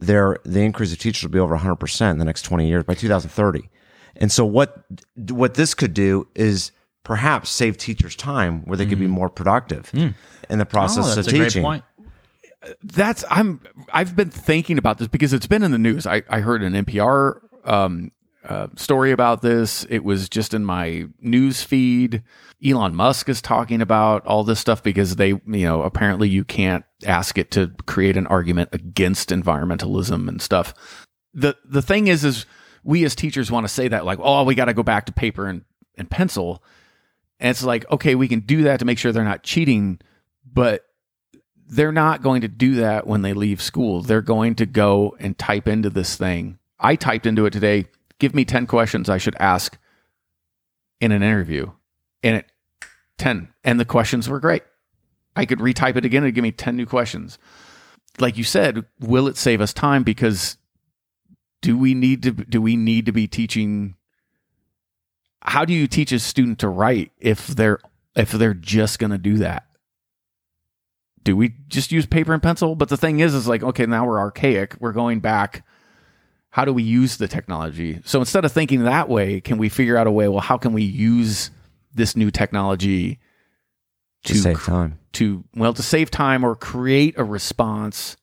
their 0.00 0.38
the 0.44 0.60
increase 0.60 0.92
of 0.92 0.98
teachers 0.98 1.22
will 1.22 1.30
be 1.30 1.38
over 1.38 1.54
100 1.54 1.76
percent 1.76 2.12
in 2.12 2.18
the 2.18 2.24
next 2.24 2.42
20 2.42 2.68
years 2.68 2.84
by 2.84 2.94
2030. 2.94 3.68
And 4.16 4.32
so 4.32 4.44
what 4.44 4.84
what 5.14 5.54
this 5.54 5.74
could 5.74 5.94
do 5.94 6.26
is 6.34 6.72
perhaps 7.02 7.50
save 7.50 7.76
teachers 7.76 8.16
time 8.16 8.62
where 8.64 8.76
they 8.76 8.86
could 8.86 8.98
be 8.98 9.06
more 9.06 9.28
productive 9.28 9.90
in 10.50 10.58
the 10.58 10.66
process 10.66 11.06
oh, 11.06 11.10
of 11.10 11.16
that's 11.16 11.28
a 11.28 11.30
great 11.30 11.44
teaching. 11.44 11.62
point. 11.62 11.84
That's 12.82 13.24
I'm. 13.30 13.60
I've 13.92 14.16
been 14.16 14.30
thinking 14.30 14.76
about 14.76 14.98
this 14.98 15.06
because 15.06 15.32
it's 15.32 15.46
been 15.46 15.62
in 15.62 15.70
the 15.70 15.78
news. 15.78 16.06
I, 16.06 16.22
I 16.28 16.40
heard 16.40 16.62
an 16.62 16.72
NPR 16.72 17.38
um, 17.64 18.10
uh, 18.46 18.68
story 18.76 19.12
about 19.12 19.42
this. 19.42 19.84
It 19.90 20.04
was 20.04 20.28
just 20.28 20.54
in 20.54 20.64
my 20.64 21.06
news 21.20 21.62
feed. 21.62 22.22
Elon 22.64 22.94
Musk 22.94 23.28
is 23.28 23.42
talking 23.42 23.82
about 23.82 24.26
all 24.26 24.44
this 24.44 24.60
stuff 24.60 24.82
because 24.82 25.16
they, 25.16 25.28
you 25.28 25.42
know, 25.46 25.82
apparently 25.82 26.28
you 26.28 26.44
can't 26.44 26.84
ask 27.04 27.38
it 27.38 27.50
to 27.52 27.72
create 27.86 28.16
an 28.16 28.26
argument 28.28 28.70
against 28.72 29.30
environmentalism 29.30 30.28
and 30.28 30.40
stuff. 30.40 30.74
the 31.34 31.56
The 31.64 31.82
thing 31.82 32.06
is, 32.06 32.24
is 32.24 32.46
we 32.82 33.04
as 33.04 33.14
teachers 33.14 33.50
want 33.50 33.64
to 33.66 33.72
say 33.72 33.88
that 33.88 34.04
like, 34.04 34.18
oh, 34.22 34.44
we 34.44 34.54
got 34.54 34.66
to 34.66 34.74
go 34.74 34.82
back 34.82 35.06
to 35.06 35.12
paper 35.12 35.46
and, 35.46 35.64
and 35.98 36.08
pencil. 36.08 36.62
And 37.40 37.50
it's 37.50 37.64
like, 37.64 37.90
okay, 37.90 38.14
we 38.14 38.28
can 38.28 38.40
do 38.40 38.62
that 38.62 38.78
to 38.78 38.84
make 38.84 38.98
sure 38.98 39.12
they're 39.12 39.24
not 39.24 39.42
cheating, 39.42 40.00
but 40.50 40.86
they're 41.68 41.92
not 41.92 42.22
going 42.22 42.42
to 42.42 42.48
do 42.48 42.76
that 42.76 43.06
when 43.06 43.22
they 43.22 43.32
leave 43.32 43.60
school. 43.60 44.02
They're 44.02 44.22
going 44.22 44.54
to 44.56 44.66
go 44.66 45.16
and 45.18 45.36
type 45.36 45.66
into 45.68 45.90
this 45.90 46.16
thing. 46.16 46.58
I 46.78 46.96
typed 46.96 47.26
into 47.26 47.46
it 47.46 47.52
today. 47.52 47.86
Give 48.18 48.34
me 48.34 48.44
10 48.44 48.66
questions 48.66 49.08
I 49.08 49.18
should 49.18 49.36
ask 49.38 49.78
in 51.00 51.12
an 51.12 51.22
interview. 51.22 51.70
And 52.22 52.36
it 52.36 52.52
10 53.18 53.48
and 53.64 53.80
the 53.80 53.84
questions 53.84 54.28
were 54.28 54.40
great. 54.40 54.62
I 55.34 55.44
could 55.44 55.58
retype 55.58 55.96
it 55.96 56.04
again 56.04 56.24
and 56.24 56.34
give 56.34 56.42
me 56.42 56.52
10 56.52 56.76
new 56.76 56.86
questions. 56.86 57.38
Like 58.18 58.36
you 58.38 58.44
said, 58.44 58.86
will 59.00 59.28
it 59.28 59.36
save 59.36 59.60
us 59.60 59.72
time 59.72 60.02
because 60.02 60.56
do 61.60 61.76
we 61.76 61.94
need 61.94 62.22
to 62.22 62.32
do 62.32 62.60
we 62.62 62.76
need 62.76 63.06
to 63.06 63.12
be 63.12 63.26
teaching 63.26 63.96
how 65.42 65.64
do 65.64 65.72
you 65.72 65.86
teach 65.86 66.12
a 66.12 66.18
student 66.18 66.58
to 66.60 66.68
write 66.68 67.12
if 67.18 67.46
they're 67.46 67.78
if 68.14 68.32
they're 68.32 68.54
just 68.54 68.98
going 68.98 69.12
to 69.12 69.18
do 69.18 69.36
that? 69.38 69.66
do 71.26 71.36
we 71.36 71.54
just 71.66 71.90
use 71.90 72.06
paper 72.06 72.32
and 72.32 72.42
pencil? 72.42 72.76
But 72.76 72.88
the 72.88 72.96
thing 72.96 73.18
is, 73.18 73.34
is 73.34 73.48
like, 73.48 73.62
okay, 73.62 73.84
now 73.84 74.06
we're 74.06 74.20
archaic. 74.20 74.76
We're 74.78 74.92
going 74.92 75.18
back. 75.18 75.66
How 76.56 76.64
do 76.64 76.72
we 76.72 76.82
use 76.82 77.18
the 77.18 77.28
technology? 77.28 78.00
So 78.06 78.18
instead 78.18 78.46
of 78.46 78.50
thinking 78.50 78.84
that 78.84 79.10
way, 79.10 79.42
can 79.42 79.58
we 79.58 79.68
figure 79.68 79.98
out 79.98 80.06
a 80.06 80.10
way? 80.10 80.26
Well, 80.26 80.40
how 80.40 80.56
can 80.56 80.72
we 80.72 80.84
use 80.84 81.50
this 81.94 82.16
new 82.16 82.30
technology 82.30 83.18
to 84.24 84.34
save 84.36 84.62
time. 84.62 84.98
to 85.12 85.44
well 85.54 85.74
to 85.74 85.82
save 85.82 86.10
time 86.10 86.42
or 86.44 86.54
create 86.54 87.12
a 87.18 87.24
response? 87.24 88.16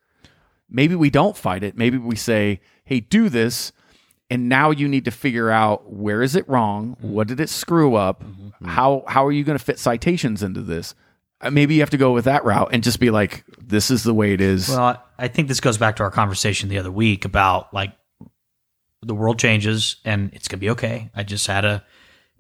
Maybe 0.68 0.96
we 0.96 1.12
don't 1.12 1.38
fight 1.38 1.64
it. 1.64 1.78
Maybe 1.78 2.00
we 2.00 2.16
say, 2.16 2.60
"Hey, 2.86 3.02
do 3.02 3.30
this." 3.30 3.72
And 4.32 4.50
now 4.50 4.72
you 4.72 4.88
need 4.88 5.06
to 5.06 5.12
figure 5.12 5.52
out 5.52 5.94
where 5.94 6.24
is 6.24 6.36
it 6.36 6.50
wrong? 6.50 6.96
Mm-hmm. 6.96 7.12
What 7.12 7.28
did 7.28 7.40
it 7.40 7.50
screw 7.50 7.94
up? 7.94 8.24
Mm-hmm. 8.24 8.48
Mm-hmm. 8.48 8.66
How 8.66 9.04
how 9.08 9.28
are 9.28 9.32
you 9.32 9.44
going 9.44 9.60
to 9.60 9.64
fit 9.64 9.78
citations 9.78 10.42
into 10.42 10.64
this? 10.64 10.96
Uh, 11.40 11.52
maybe 11.52 11.76
you 11.76 11.82
have 11.82 11.92
to 11.92 11.98
go 11.98 12.12
with 12.14 12.26
that 12.26 12.44
route 12.46 12.70
and 12.74 12.82
just 12.82 13.00
be 13.00 13.12
like, 13.12 13.44
this 13.62 13.92
is 13.92 14.02
the 14.02 14.14
way 14.14 14.34
it 14.34 14.42
is. 14.42 14.70
Well, 14.70 14.80
I- 14.80 14.98
I 15.20 15.28
think 15.28 15.50
this 15.50 15.60
goes 15.60 15.78
back 15.78 15.98
to 15.98 16.04
our 16.04 16.10
conversation 16.10 16.68
the 16.70 16.80
other 16.80 16.92
week 16.92 17.26
about 17.26 17.72
like 17.76 17.92
the 19.06 19.16
world 19.16 19.40
changes 19.40 19.98
and 20.06 20.32
it's 20.34 20.48
gonna 20.48 20.60
be 20.60 20.72
okay. 20.72 21.10
I 21.16 21.24
just 21.24 21.48
had 21.48 21.66
a 21.66 21.84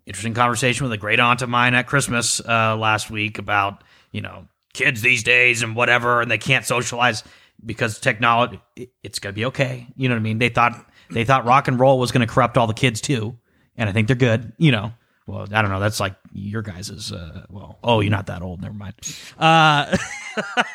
interesting 0.06 0.34
conversation 0.34 0.84
with 0.84 0.94
a 0.94 0.98
great 0.98 1.20
aunt 1.20 1.42
of 1.42 1.50
mine 1.50 1.74
at 1.74 1.88
Christmas 1.88 2.40
uh, 2.42 2.76
last 2.78 3.10
week 3.10 3.38
about 3.38 3.84
you 4.12 4.22
know 4.22 4.48
kids 4.74 5.02
these 5.02 5.24
days 5.24 5.62
and 5.62 5.76
whatever, 5.76 6.22
and 6.22 6.30
they 6.30 6.38
can't 6.38 6.66
socialize 6.66 7.24
because 7.66 8.00
technology. 8.00 8.60
It's 9.04 9.20
gonna 9.20 9.34
be 9.34 9.46
okay. 9.46 9.88
You 9.96 10.10
know 10.10 10.16
what 10.16 10.20
I 10.20 10.24
mean? 10.24 10.40
They 10.40 10.50
thought 10.50 10.86
they 11.10 11.26
thought 11.26 11.46
rock 11.46 11.68
and 11.68 11.80
roll 11.80 12.00
was 12.00 12.12
gonna 12.12 12.28
corrupt 12.28 12.58
all 12.58 12.68
the 12.68 12.74
kids 12.74 13.02
too, 13.02 13.38
and 13.78 13.90
I 13.90 13.94
think 13.94 14.08
they're 14.08 14.16
good. 14.16 14.54
You 14.58 14.72
know. 14.72 14.94
Well, 15.26 15.48
I 15.54 15.62
don't 15.62 15.72
know. 15.72 15.80
That's 15.80 16.02
like 16.02 16.16
your 16.34 16.62
guys's. 16.62 17.14
Uh, 17.14 17.46
well, 17.50 17.80
oh, 17.82 18.02
you're 18.02 18.12
not 18.12 18.26
that 18.26 18.42
old. 18.42 18.62
Never 18.62 18.74
mind. 18.74 18.96
Uh, 19.40 19.96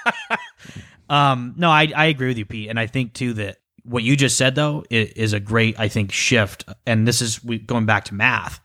um, 1.10 1.52
no, 1.58 1.68
I, 1.68 1.92
I 1.94 2.06
agree 2.06 2.28
with 2.28 2.38
you, 2.38 2.46
Pete, 2.46 2.70
and 2.70 2.80
I 2.80 2.86
think 2.86 3.12
too 3.12 3.34
that 3.34 3.58
what 3.84 4.02
you 4.02 4.16
just 4.16 4.36
said 4.36 4.54
though 4.54 4.84
is, 4.90 5.10
is 5.10 5.32
a 5.32 5.40
great, 5.40 5.78
I 5.78 5.88
think, 5.88 6.12
shift. 6.12 6.64
And 6.86 7.06
this 7.06 7.22
is 7.22 7.42
we, 7.42 7.58
going 7.58 7.86
back 7.86 8.04
to 8.06 8.14
math. 8.14 8.60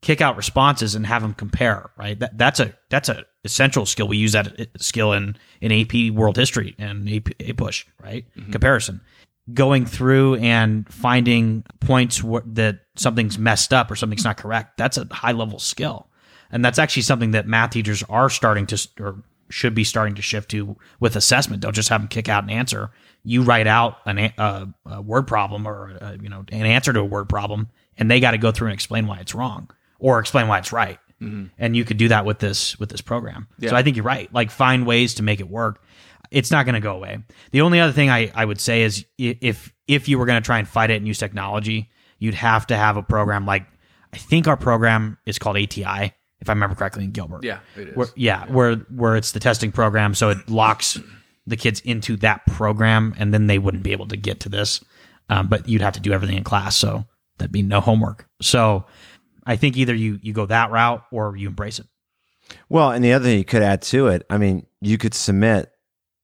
Kick 0.00 0.20
out 0.20 0.36
responses 0.36 0.94
and 0.94 1.04
have 1.06 1.22
them 1.22 1.34
compare. 1.34 1.90
Right. 1.96 2.18
That, 2.18 2.38
that's 2.38 2.60
a 2.60 2.72
that's 2.88 3.08
a 3.08 3.24
essential 3.44 3.84
skill. 3.84 4.06
We 4.06 4.16
use 4.16 4.32
that 4.32 4.60
uh, 4.60 4.64
skill 4.78 5.12
in 5.12 5.36
in 5.60 5.72
AP 5.72 6.14
World 6.14 6.36
History 6.36 6.76
and 6.78 7.08
APUSH. 7.08 7.84
Right. 8.00 8.24
Comparison. 8.52 9.00
Going 9.52 9.86
through 9.86 10.36
and 10.36 10.86
finding 10.92 11.64
points 11.80 12.18
wh- 12.18 12.46
that 12.46 12.80
something's 12.96 13.38
messed 13.38 13.72
up 13.72 13.90
or 13.90 13.96
something's 13.96 14.24
not 14.24 14.36
correct. 14.36 14.76
That's 14.76 14.98
a 14.98 15.06
high 15.10 15.32
level 15.32 15.58
skill, 15.58 16.08
and 16.52 16.64
that's 16.64 16.78
actually 16.78 17.02
something 17.02 17.30
that 17.30 17.48
math 17.48 17.70
teachers 17.70 18.04
are 18.10 18.28
starting 18.28 18.66
to, 18.66 18.88
or 19.00 19.22
should 19.50 19.74
be 19.74 19.84
starting 19.84 20.14
to 20.14 20.22
shift 20.22 20.50
to 20.50 20.76
with 21.00 21.16
assessment. 21.16 21.62
Don't 21.62 21.74
just 21.74 21.88
have 21.88 22.00
them 22.00 22.08
kick 22.08 22.28
out 22.28 22.44
an 22.44 22.50
answer. 22.50 22.90
You 23.24 23.42
write 23.42 23.66
out 23.66 23.98
an 24.06 24.32
a, 24.38 25.02
word 25.02 25.26
problem 25.26 25.66
or 25.66 25.96
a, 26.00 26.18
you 26.20 26.28
know 26.28 26.44
an 26.50 26.66
answer 26.66 26.92
to 26.92 27.00
a 27.00 27.04
word 27.04 27.28
problem, 27.28 27.68
and 27.96 28.10
they 28.10 28.20
got 28.20 28.32
to 28.32 28.38
go 28.38 28.52
through 28.52 28.68
and 28.68 28.74
explain 28.74 29.06
why 29.06 29.18
it's 29.18 29.34
wrong 29.34 29.70
or 29.98 30.18
explain 30.18 30.48
why 30.48 30.58
it's 30.58 30.72
right. 30.72 30.98
Mm-hmm. 31.20 31.46
And 31.58 31.76
you 31.76 31.84
could 31.84 31.96
do 31.96 32.08
that 32.08 32.24
with 32.24 32.38
this 32.38 32.78
with 32.78 32.90
this 32.90 33.00
program. 33.00 33.48
So 33.70 33.76
I 33.76 33.82
think 33.82 33.96
you're 33.96 34.04
right. 34.04 34.32
Like 34.32 34.50
find 34.50 34.86
ways 34.86 35.14
to 35.14 35.22
make 35.22 35.40
it 35.40 35.48
work. 35.48 35.82
It's 36.30 36.50
not 36.50 36.64
going 36.66 36.74
to 36.74 36.80
go 36.80 36.94
away. 36.94 37.18
The 37.52 37.62
only 37.62 37.80
other 37.80 37.92
thing 37.92 38.10
I, 38.10 38.30
I 38.34 38.44
would 38.44 38.60
say 38.60 38.82
is 38.82 39.04
if 39.16 39.72
if 39.86 40.08
you 40.08 40.18
were 40.18 40.26
going 40.26 40.40
to 40.40 40.46
try 40.46 40.58
and 40.58 40.68
fight 40.68 40.90
it 40.90 40.96
and 40.96 41.06
use 41.06 41.18
technology, 41.18 41.90
you'd 42.18 42.34
have 42.34 42.66
to 42.68 42.76
have 42.76 42.96
a 42.96 43.02
program 43.02 43.46
like 43.46 43.66
I 44.12 44.16
think 44.16 44.46
our 44.46 44.56
program 44.56 45.18
is 45.26 45.38
called 45.38 45.56
ATI, 45.56 46.14
if 46.40 46.48
I 46.48 46.52
remember 46.52 46.74
correctly 46.74 47.04
in 47.04 47.10
Gilbert. 47.10 47.44
Yeah, 47.44 47.60
it 47.76 47.88
is. 47.88 47.96
Where, 47.96 48.08
yeah, 48.14 48.46
where 48.46 48.76
where 48.76 49.16
it's 49.16 49.32
the 49.32 49.40
testing 49.40 49.72
program, 49.72 50.14
so 50.14 50.30
it 50.30 50.48
locks 50.48 50.98
the 51.46 51.56
kids 51.56 51.80
into 51.80 52.16
that 52.18 52.44
program, 52.46 53.14
and 53.18 53.32
then 53.32 53.46
they 53.46 53.58
wouldn't 53.58 53.82
be 53.82 53.92
able 53.92 54.06
to 54.08 54.16
get 54.16 54.40
to 54.40 54.48
this. 54.48 54.84
Um, 55.30 55.48
but 55.48 55.68
you'd 55.68 55.82
have 55.82 55.94
to 55.94 56.00
do 56.00 56.12
everything 56.12 56.36
in 56.36 56.44
class, 56.44 56.76
so 56.76 57.04
that'd 57.38 57.52
be 57.52 57.62
no 57.62 57.80
homework. 57.80 58.26
So 58.40 58.86
I 59.44 59.56
think 59.56 59.76
either 59.76 59.94
you 59.94 60.18
you 60.22 60.32
go 60.32 60.46
that 60.46 60.70
route 60.70 61.04
or 61.10 61.36
you 61.36 61.48
embrace 61.48 61.78
it. 61.78 61.86
Well, 62.68 62.90
and 62.90 63.04
the 63.04 63.12
other 63.12 63.26
thing 63.26 63.38
you 63.38 63.44
could 63.44 63.62
add 63.62 63.82
to 63.82 64.06
it, 64.08 64.24
I 64.30 64.38
mean, 64.38 64.66
you 64.80 64.96
could 64.96 65.14
submit 65.14 65.70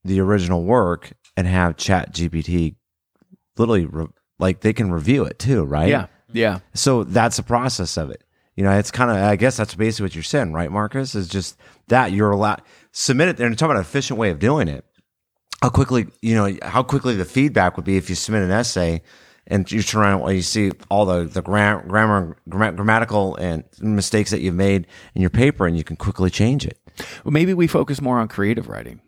the 0.05 0.21
original 0.21 0.65
work 0.65 1.13
and 1.37 1.47
have 1.47 1.77
Chat 1.77 2.15
GPT 2.15 2.77
literally 3.57 3.87
re- 3.87 4.07
like 4.39 4.61
they 4.61 4.73
can 4.73 4.91
review 4.91 5.25
it 5.25 5.39
too, 5.39 5.65
right? 5.65 5.89
Yeah. 5.89 6.07
Yeah. 6.33 6.59
So 6.75 7.05
that's 7.05 7.37
the 7.37 7.43
process 7.43 7.97
of 7.97 8.11
it. 8.11 8.24
You 8.57 8.65
know, 8.65 8.79
it's 8.79 8.91
kind 8.91 9.11
of, 9.11 9.17
I 9.17 9.37
guess 9.37 9.57
that's 9.57 9.75
basically 9.75 10.05
what 10.05 10.15
you're 10.15 10.23
saying, 10.23 10.53
right, 10.53 10.71
Marcus? 10.71 11.15
Is 11.15 11.29
just 11.29 11.59
that 11.89 12.13
you're 12.13 12.31
allowed 12.31 12.63
submit 12.93 13.29
it. 13.29 13.37
There 13.37 13.47
and 13.47 13.59
talk 13.59 13.67
about 13.67 13.77
an 13.77 13.83
efficient 13.83 14.19
way 14.19 14.31
of 14.31 14.39
doing 14.39 14.69
it. 14.69 14.85
How 15.61 15.71
quickly, 15.71 16.07
you 16.23 16.35
know, 16.35 16.57
how 16.63 16.83
quickly 16.83 17.15
the 17.17 17.25
feedback 17.25 17.77
would 17.77 17.85
be 17.85 17.97
if 17.97 18.09
you 18.09 18.15
submit 18.15 18.43
an 18.43 18.51
essay 18.51 19.03
and 19.47 19.71
you 19.71 19.83
turn 19.83 20.03
around 20.03 20.23
and 20.23 20.37
you 20.37 20.43
see 20.43 20.71
all 20.91 21.05
the 21.05 21.25
the 21.25 21.43
gram- 21.43 21.89
grammar, 21.89 22.37
gram- 22.49 22.77
grammatical 22.77 23.37
and 23.37 23.65
mistakes 23.81 24.31
that 24.31 24.41
you've 24.41 24.55
made 24.55 24.87
in 25.15 25.21
your 25.21 25.31
paper, 25.31 25.67
and 25.67 25.77
you 25.77 25.85
can 25.85 25.97
quickly 25.97 26.31
change 26.31 26.65
it. 26.65 26.79
Well, 27.25 27.33
maybe 27.33 27.55
we 27.55 27.67
focus 27.67 28.01
more 28.01 28.19
on 28.19 28.29
creative 28.29 28.69
writing. 28.69 29.01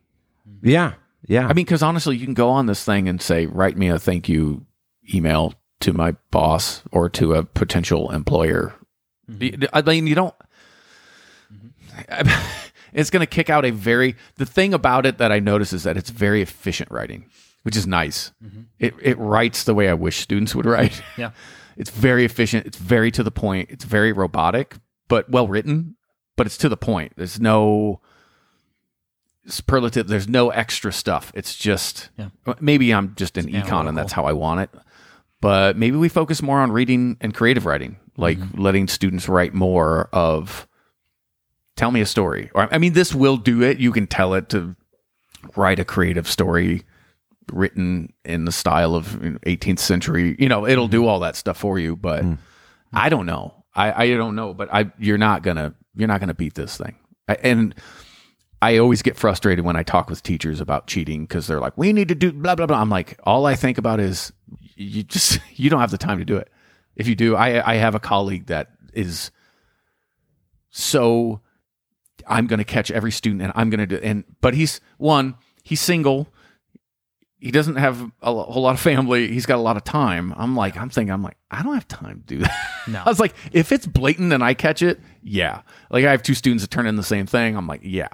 Mm-hmm. 0.48 0.68
Yeah, 0.68 0.94
yeah. 1.26 1.46
I 1.46 1.52
mean, 1.52 1.64
because 1.64 1.82
honestly, 1.82 2.16
you 2.16 2.24
can 2.24 2.34
go 2.34 2.48
on 2.50 2.66
this 2.66 2.84
thing 2.84 3.08
and 3.08 3.22
say, 3.22 3.46
write 3.46 3.76
me 3.76 3.88
a 3.88 3.98
thank 3.98 4.28
you 4.28 4.66
email 5.14 5.54
to 5.80 5.92
my 5.92 6.16
boss 6.30 6.82
or 6.90 7.08
to 7.10 7.34
a 7.34 7.44
potential 7.44 8.10
employer. 8.10 8.74
Mm-hmm. 9.30 9.64
I 9.72 9.82
mean, 9.82 10.06
you 10.06 10.14
don't. 10.14 10.34
Mm-hmm. 11.52 12.52
It's 12.92 13.10
going 13.10 13.20
to 13.20 13.26
kick 13.26 13.50
out 13.50 13.64
a 13.64 13.70
very. 13.70 14.16
The 14.36 14.46
thing 14.46 14.72
about 14.72 15.04
it 15.04 15.18
that 15.18 15.30
I 15.30 15.38
notice 15.38 15.72
is 15.72 15.82
that 15.82 15.96
it's 15.96 16.10
mm-hmm. 16.10 16.18
very 16.18 16.42
efficient 16.42 16.90
writing, 16.90 17.26
which 17.62 17.76
is 17.76 17.86
nice. 17.86 18.32
It 18.78 18.94
it 19.02 19.18
writes 19.18 19.64
the 19.64 19.74
way 19.74 19.88
I 19.88 19.94
wish 19.94 20.18
students 20.18 20.54
would 20.54 20.66
write. 20.66 21.02
Yeah. 21.16 21.32
It's 21.78 21.90
very 21.90 22.24
efficient. 22.24 22.64
It's 22.64 22.78
very 22.78 23.10
to 23.10 23.22
the 23.22 23.30
point. 23.30 23.68
It's 23.70 23.84
very 23.84 24.10
robotic, 24.10 24.76
but 25.08 25.28
well 25.28 25.46
written. 25.46 25.96
But 26.34 26.46
it's 26.46 26.56
to 26.56 26.70
the 26.70 26.76
point. 26.78 27.12
There's 27.16 27.38
no 27.38 28.00
superlative. 29.46 30.08
There's 30.08 30.26
no 30.26 30.48
extra 30.50 30.92
stuff. 30.92 31.32
It's 31.34 31.54
just 31.54 32.08
Yeah. 32.16 32.30
maybe 32.60 32.94
I'm 32.94 33.14
just 33.14 33.36
an 33.36 33.46
econ 33.46 33.56
analytical. 33.56 33.88
and 33.88 33.98
that's 33.98 34.12
how 34.12 34.24
I 34.24 34.32
want 34.32 34.60
it. 34.60 34.70
But 35.42 35.76
maybe 35.76 35.98
we 35.98 36.08
focus 36.08 36.40
more 36.40 36.60
on 36.60 36.72
reading 36.72 37.18
and 37.20 37.34
creative 37.34 37.66
writing, 37.66 37.98
like 38.16 38.38
mm-hmm. 38.38 38.60
letting 38.60 38.88
students 38.88 39.28
write 39.28 39.54
more 39.54 40.08
of 40.12 40.66
tell 41.76 41.90
me 41.90 42.00
a 42.00 42.06
story. 42.06 42.50
Or 42.54 42.72
I 42.72 42.78
mean, 42.78 42.94
this 42.94 43.14
will 43.14 43.36
do 43.36 43.62
it. 43.62 43.78
You 43.78 43.92
can 43.92 44.06
tell 44.06 44.34
it 44.34 44.48
to 44.50 44.74
write 45.54 45.78
a 45.78 45.84
creative 45.84 46.28
story 46.28 46.84
written 47.52 48.12
in 48.24 48.44
the 48.44 48.52
style 48.52 48.94
of 48.94 49.06
18th 49.46 49.78
century. 49.78 50.36
You 50.38 50.48
know, 50.48 50.66
it'll 50.66 50.88
do 50.88 51.00
mm-hmm. 51.00 51.08
all 51.08 51.20
that 51.20 51.36
stuff 51.36 51.58
for 51.58 51.78
you. 51.78 51.96
But 51.96 52.24
mm. 52.24 52.38
I 52.92 53.08
don't 53.08 53.26
know. 53.26 53.64
I, 53.74 54.04
I 54.04 54.08
don't 54.16 54.34
know. 54.34 54.54
But 54.54 54.72
I 54.72 54.90
you're 54.98 55.18
not 55.18 55.42
gonna 55.42 55.74
you're 55.94 56.08
not 56.08 56.20
gonna 56.20 56.34
beat 56.34 56.54
this 56.54 56.76
thing. 56.76 56.96
I, 57.28 57.34
and 57.42 57.74
I 58.62 58.78
always 58.78 59.02
get 59.02 59.16
frustrated 59.16 59.64
when 59.64 59.76
I 59.76 59.82
talk 59.82 60.08
with 60.08 60.22
teachers 60.22 60.60
about 60.60 60.86
cheating 60.86 61.22
because 61.24 61.46
they're 61.46 61.60
like, 61.60 61.76
"We 61.76 61.92
need 61.92 62.08
to 62.08 62.14
do 62.14 62.32
blah 62.32 62.54
blah 62.54 62.66
blah." 62.66 62.80
I'm 62.80 62.90
like, 62.90 63.20
all 63.24 63.46
I 63.46 63.54
think 63.54 63.78
about 63.78 64.00
is 64.00 64.32
you 64.74 65.02
just 65.02 65.40
you 65.54 65.70
don't 65.70 65.80
have 65.80 65.90
the 65.90 65.98
time 65.98 66.18
to 66.18 66.24
do 66.24 66.36
it. 66.36 66.50
If 66.96 67.06
you 67.06 67.14
do, 67.14 67.36
I 67.36 67.72
I 67.72 67.74
have 67.76 67.94
a 67.94 68.00
colleague 68.00 68.46
that 68.46 68.70
is 68.92 69.30
so 70.70 71.40
I'm 72.26 72.46
going 72.46 72.58
to 72.58 72.64
catch 72.64 72.90
every 72.90 73.12
student 73.12 73.42
and 73.42 73.52
I'm 73.54 73.70
going 73.70 73.80
to 73.80 73.86
do 73.86 73.96
and 73.96 74.24
but 74.40 74.54
he's 74.54 74.80
one 74.98 75.36
he's 75.62 75.80
single. 75.80 76.28
He 77.38 77.50
doesn't 77.50 77.76
have 77.76 78.00
a 78.22 78.32
whole 78.32 78.62
lot 78.62 78.74
of 78.74 78.80
family. 78.80 79.28
He's 79.28 79.46
got 79.46 79.56
a 79.56 79.62
lot 79.62 79.76
of 79.76 79.84
time. 79.84 80.34
I'm 80.36 80.56
like 80.56 80.76
I'm 80.76 80.88
thinking 80.88 81.12
I'm 81.12 81.22
like 81.22 81.36
I 81.50 81.62
don't 81.62 81.74
have 81.74 81.86
time 81.86 82.24
to 82.26 82.34
do 82.34 82.38
that. 82.40 82.70
No. 82.88 83.02
I 83.06 83.08
was 83.08 83.20
like 83.20 83.34
if 83.52 83.72
it's 83.72 83.86
blatant 83.86 84.32
and 84.32 84.42
I 84.42 84.54
catch 84.54 84.82
it 84.82 84.98
yeah. 85.22 85.62
Like 85.90 86.04
I 86.04 86.10
have 86.10 86.22
two 86.22 86.34
students 86.34 86.64
that 86.64 86.70
turn 86.70 86.86
in 86.86 86.96
the 86.96 87.02
same 87.02 87.26
thing. 87.26 87.56
I'm 87.56 87.66
like 87.66 87.82
yeah. 87.84 88.08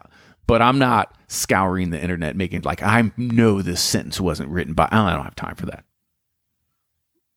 But 0.48 0.60
I'm 0.60 0.78
not 0.78 1.16
scouring 1.28 1.90
the 1.90 2.02
internet 2.02 2.36
making 2.36 2.62
like 2.62 2.82
I 2.82 3.12
know 3.16 3.62
this 3.62 3.80
sentence 3.80 4.20
wasn't 4.20 4.50
written 4.50 4.74
by 4.74 4.88
I 4.90 5.14
don't 5.14 5.24
have 5.24 5.36
time 5.36 5.54
for 5.54 5.66
that 5.66 5.84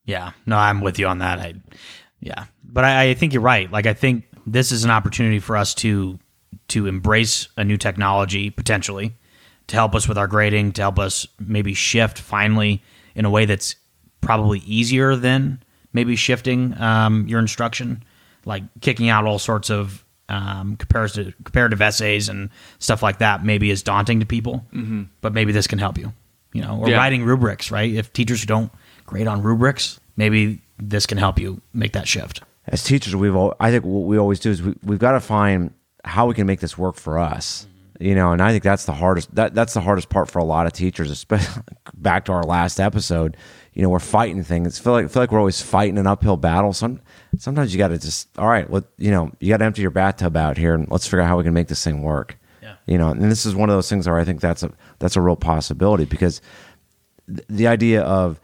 Yeah, 0.06 0.32
no, 0.46 0.56
I'm 0.56 0.80
with 0.80 0.98
you 0.98 1.06
on 1.06 1.18
that. 1.18 1.38
I, 1.38 1.54
yeah, 2.20 2.46
but 2.64 2.84
I, 2.84 3.10
I 3.10 3.14
think 3.14 3.32
you're 3.32 3.42
right. 3.42 3.70
Like, 3.70 3.86
I 3.86 3.92
think 3.94 4.24
this 4.46 4.72
is 4.72 4.84
an 4.84 4.90
opportunity 4.90 5.40
for 5.40 5.56
us 5.56 5.74
to 5.74 6.18
to 6.68 6.86
embrace 6.86 7.48
a 7.56 7.64
new 7.64 7.76
technology 7.76 8.50
potentially 8.50 9.14
to 9.68 9.76
help 9.76 9.94
us 9.94 10.08
with 10.08 10.16
our 10.18 10.26
grading, 10.26 10.72
to 10.72 10.82
help 10.82 10.98
us 10.98 11.26
maybe 11.40 11.74
shift 11.74 12.18
finally 12.18 12.82
in 13.14 13.24
a 13.24 13.30
way 13.30 13.44
that's 13.44 13.74
probably 14.20 14.60
easier 14.60 15.16
than 15.16 15.62
maybe 15.92 16.16
shifting 16.16 16.80
um, 16.80 17.26
your 17.28 17.40
instruction, 17.40 18.02
like 18.44 18.62
kicking 18.80 19.08
out 19.08 19.24
all 19.24 19.38
sorts 19.38 19.70
of 19.70 20.04
um, 20.28 20.76
comparative 20.76 21.34
comparative 21.44 21.80
essays 21.80 22.28
and 22.28 22.50
stuff 22.78 23.02
like 23.02 23.18
that. 23.18 23.44
Maybe 23.44 23.70
is 23.70 23.82
daunting 23.82 24.20
to 24.20 24.26
people, 24.26 24.64
mm-hmm. 24.72 25.04
but 25.20 25.32
maybe 25.32 25.52
this 25.52 25.66
can 25.66 25.78
help 25.78 25.98
you. 25.98 26.12
You 26.52 26.62
know, 26.62 26.78
or 26.80 26.88
Yeah. 26.88 26.96
writing 26.96 27.24
rubrics, 27.24 27.70
right? 27.70 27.92
If 27.92 28.12
teachers 28.12 28.40
who 28.40 28.46
don't 28.46 28.72
grade 29.06 29.26
on 29.26 29.42
rubrics, 29.42 30.00
maybe 30.16 30.60
this 30.78 31.06
can 31.06 31.18
help 31.18 31.38
you 31.38 31.60
make 31.72 31.92
that 31.92 32.06
shift. 32.08 32.42
as 32.66 32.82
teachers, 32.84 33.14
we've 33.16 33.34
all, 33.34 33.54
I 33.60 33.70
think 33.70 33.84
what 33.84 34.06
we 34.06 34.18
always 34.18 34.40
do 34.40 34.50
is 34.50 34.62
we, 34.62 34.74
we've 34.82 34.98
got 34.98 35.12
to 35.12 35.20
find 35.20 35.72
how 36.04 36.26
we 36.26 36.34
can 36.34 36.46
make 36.46 36.60
this 36.60 36.76
work 36.76 36.96
for 36.96 37.18
us. 37.18 37.66
You 37.98 38.14
know, 38.14 38.32
and 38.32 38.42
I 38.42 38.50
think 38.50 38.62
that's 38.62 38.84
the 38.84 38.92
hardest. 38.92 39.34
That 39.34 39.54
that's 39.54 39.72
the 39.72 39.80
hardest 39.80 40.10
part 40.10 40.30
for 40.30 40.38
a 40.38 40.44
lot 40.44 40.66
of 40.66 40.74
teachers, 40.74 41.10
especially 41.10 41.62
back 41.94 42.26
to 42.26 42.32
our 42.32 42.42
last 42.42 42.78
episode. 42.78 43.38
You 43.72 43.80
know, 43.80 43.88
we're 43.88 44.00
fighting 44.00 44.42
things. 44.42 44.78
Feel 44.78 44.92
like 44.92 45.08
feel 45.08 45.22
like 45.22 45.32
we're 45.32 45.38
always 45.38 45.62
fighting 45.62 45.96
an 45.96 46.06
uphill 46.06 46.36
battle. 46.36 46.74
Some 46.74 47.00
sometimes 47.38 47.72
you 47.72 47.78
got 47.78 47.88
to 47.88 47.98
just 47.98 48.28
all 48.36 48.48
right. 48.48 48.70
Let 48.70 48.84
you 48.98 49.10
know 49.10 49.32
you 49.40 49.48
got 49.48 49.58
to 49.58 49.64
empty 49.64 49.80
your 49.80 49.90
bathtub 49.90 50.36
out 50.36 50.58
here 50.58 50.74
and 50.74 50.86
let's 50.90 51.06
figure 51.06 51.22
out 51.22 51.28
how 51.28 51.38
we 51.38 51.44
can 51.44 51.54
make 51.54 51.68
this 51.68 51.82
thing 51.82 52.02
work. 52.02 52.38
Yeah. 52.62 52.74
You 52.86 52.98
know, 52.98 53.08
and 53.08 53.30
this 53.30 53.46
is 53.46 53.54
one 53.54 53.70
of 53.70 53.76
those 53.76 53.88
things 53.88 54.06
where 54.06 54.18
I 54.18 54.24
think 54.24 54.42
that's 54.42 54.62
a 54.62 54.70
that's 54.98 55.16
a 55.16 55.22
real 55.22 55.36
possibility 55.36 56.04
because 56.04 56.42
th- 57.28 57.46
the 57.48 57.66
idea 57.66 58.02
of 58.02 58.40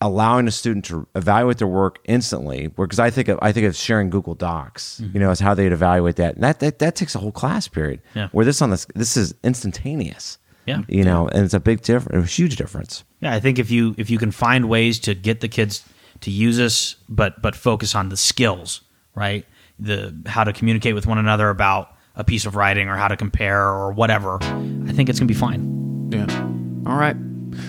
allowing 0.00 0.46
a 0.46 0.50
student 0.50 0.84
to 0.84 1.06
evaluate 1.16 1.58
their 1.58 1.66
work 1.66 1.98
instantly 2.04 2.68
because 2.68 2.98
i 3.00 3.10
think 3.10 3.26
of 3.28 3.38
i 3.42 3.50
think 3.50 3.66
of 3.66 3.74
sharing 3.74 4.10
google 4.10 4.34
docs 4.34 5.00
Mm-hmm. 5.02 5.16
you 5.16 5.20
know 5.20 5.30
as 5.30 5.40
how 5.40 5.54
they'd 5.54 5.72
evaluate 5.72 6.16
that 6.16 6.34
and 6.36 6.44
that, 6.44 6.60
that 6.60 6.78
that 6.78 6.94
takes 6.94 7.14
a 7.14 7.18
whole 7.18 7.32
class 7.32 7.66
period 7.66 8.00
Yeah. 8.14 8.28
where 8.32 8.44
this 8.44 8.62
on 8.62 8.70
this 8.70 8.86
this 8.94 9.16
is 9.16 9.34
instantaneous 9.42 10.38
Yeah. 10.66 10.82
you 10.88 11.02
know 11.04 11.26
and 11.28 11.44
it's 11.44 11.54
a 11.54 11.60
big 11.60 11.82
difference 11.82 12.24
a 12.24 12.26
huge 12.32 12.56
difference 12.56 13.02
Yeah, 13.20 13.34
I 13.34 13.40
think 13.40 13.58
if 13.58 13.70
you 13.72 13.94
if 13.98 14.08
you 14.10 14.18
can 14.18 14.30
find 14.30 14.68
ways 14.68 15.00
to 15.00 15.14
get 15.14 15.40
the 15.40 15.48
kids 15.48 15.84
to 16.20 16.30
use 16.30 16.56
this, 16.56 16.96
but 17.08 17.42
but 17.42 17.54
focus 17.56 17.94
on 17.94 18.08
the 18.08 18.16
skills, 18.16 18.82
right? 19.16 19.44
The 19.80 20.14
how 20.26 20.44
to 20.44 20.52
communicate 20.52 20.94
with 20.94 21.06
one 21.06 21.18
another 21.18 21.48
about 21.50 21.88
a 22.14 22.22
piece 22.24 22.46
of 22.46 22.54
writing 22.56 22.88
or 22.88 22.96
how 22.96 23.08
to 23.08 23.16
compare 23.16 23.62
or 23.68 23.92
whatever. 23.92 24.38
I 24.88 24.92
think 24.92 25.08
it's 25.08 25.18
gonna 25.20 25.26
be 25.28 25.34
fine. 25.34 25.62
Yeah. 26.12 26.26
All 26.86 26.96
right. 26.98 27.16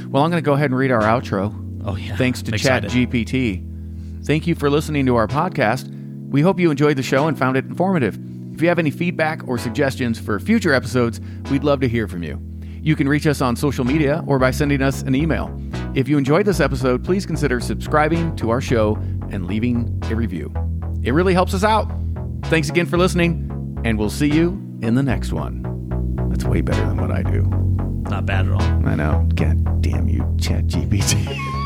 Well, 0.10 0.24
I'm 0.24 0.30
going 0.32 0.42
to 0.44 0.46
go 0.46 0.54
ahead 0.54 0.70
and 0.72 0.78
read 0.78 0.92
our 0.92 1.02
outro. 1.02 1.54
Oh 1.90 1.96
yeah. 1.96 2.16
Thanks 2.18 2.42
to 2.44 2.52
I'm 2.52 2.58
Chat. 2.60 2.84
GPT. 2.84 3.66
Thank 4.26 4.46
you 4.46 4.54
for 4.54 4.70
listening 4.70 5.06
to 5.08 5.16
our 5.16 5.28
podcast. 5.28 5.90
We 6.30 6.42
hope 6.42 6.60
you 6.60 6.70
enjoyed 6.70 6.98
the 6.98 7.04
show 7.04 7.28
and 7.28 7.38
found 7.38 7.58
it 7.58 7.66
informative. 7.66 8.18
If 8.54 8.62
you 8.62 8.68
have 8.68 8.78
any 8.78 8.92
feedback 8.92 9.48
or 9.48 9.58
suggestions 9.58 10.20
for 10.20 10.40
future 10.40 10.74
episodes, 10.74 11.20
we'd 11.50 11.64
love 11.64 11.80
to 11.80 11.88
hear 11.88 12.08
from 12.08 12.22
you. 12.22 12.40
You 12.82 12.96
can 12.96 13.10
reach 13.10 13.26
us 13.26 13.42
on 13.42 13.56
social 13.56 13.86
media 13.86 14.24
or 14.28 14.38
by 14.38 14.52
sending 14.52 14.82
us 14.82 15.02
an 15.02 15.16
email. 15.16 15.52
If 15.96 16.08
you 16.08 16.18
enjoyed 16.18 16.46
this 16.46 16.60
episode, 16.60 17.04
please 17.04 17.26
consider 17.26 17.60
subscribing 17.60 18.36
to 18.36 18.52
our 18.52 18.62
show 18.62 18.96
and 19.32 19.48
leaving 19.48 20.00
a 20.12 20.16
review. 20.16 20.54
It 21.02 21.14
really 21.14 21.34
helps 21.34 21.54
us 21.56 21.64
out. 21.64 21.92
Thanks 22.44 22.70
again 22.70 22.86
for 22.86 22.98
listening, 22.98 23.82
and 23.84 23.98
we'll 23.98 24.10
see 24.12 24.30
you 24.30 24.50
in 24.82 24.94
the 24.94 25.04
next 25.04 25.34
one. 25.34 25.64
That's 26.30 26.46
way 26.46 26.62
better 26.62 26.86
than 26.86 26.98
what 26.98 27.12
I 27.12 27.24
do. 27.24 27.42
Not 28.10 28.26
bad 28.26 28.46
at 28.48 28.52
all. 28.52 28.62
I 28.62 28.96
know. 28.96 29.28
God 29.36 29.82
damn 29.82 30.08
you, 30.08 30.24
Chat 30.40 30.66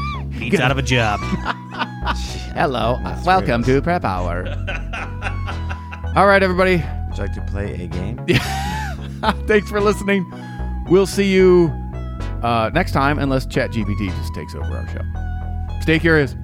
GPT. 0.53 0.59
He's 0.59 0.59
out 0.59 0.71
of 0.71 0.77
a 0.77 0.81
job. 0.81 1.19
Hello. 2.55 2.99
Welcome 3.25 3.63
to 3.63 3.81
Prep 3.81 4.05
Hour. 4.05 4.47
All 6.15 6.27
right, 6.27 6.43
everybody. 6.43 6.77
would 6.77 7.17
you 7.17 7.23
like 7.23 7.33
to 7.33 7.41
play 7.41 7.73
a 7.83 7.87
game 7.87 8.23
Thanks 9.47 9.69
for 9.69 9.81
listening. 9.81 10.31
We'll 10.89 11.07
see 11.07 11.31
you 11.31 11.69
uh, 12.43 12.69
next 12.73 12.91
time, 12.91 13.19
unless 13.19 13.45
ChatGPT 13.45 14.09
just 14.09 14.35
takes 14.35 14.53
over 14.53 14.77
our 14.77 14.87
show. 14.89 15.79
Stay 15.81 15.97
curious. 15.97 16.35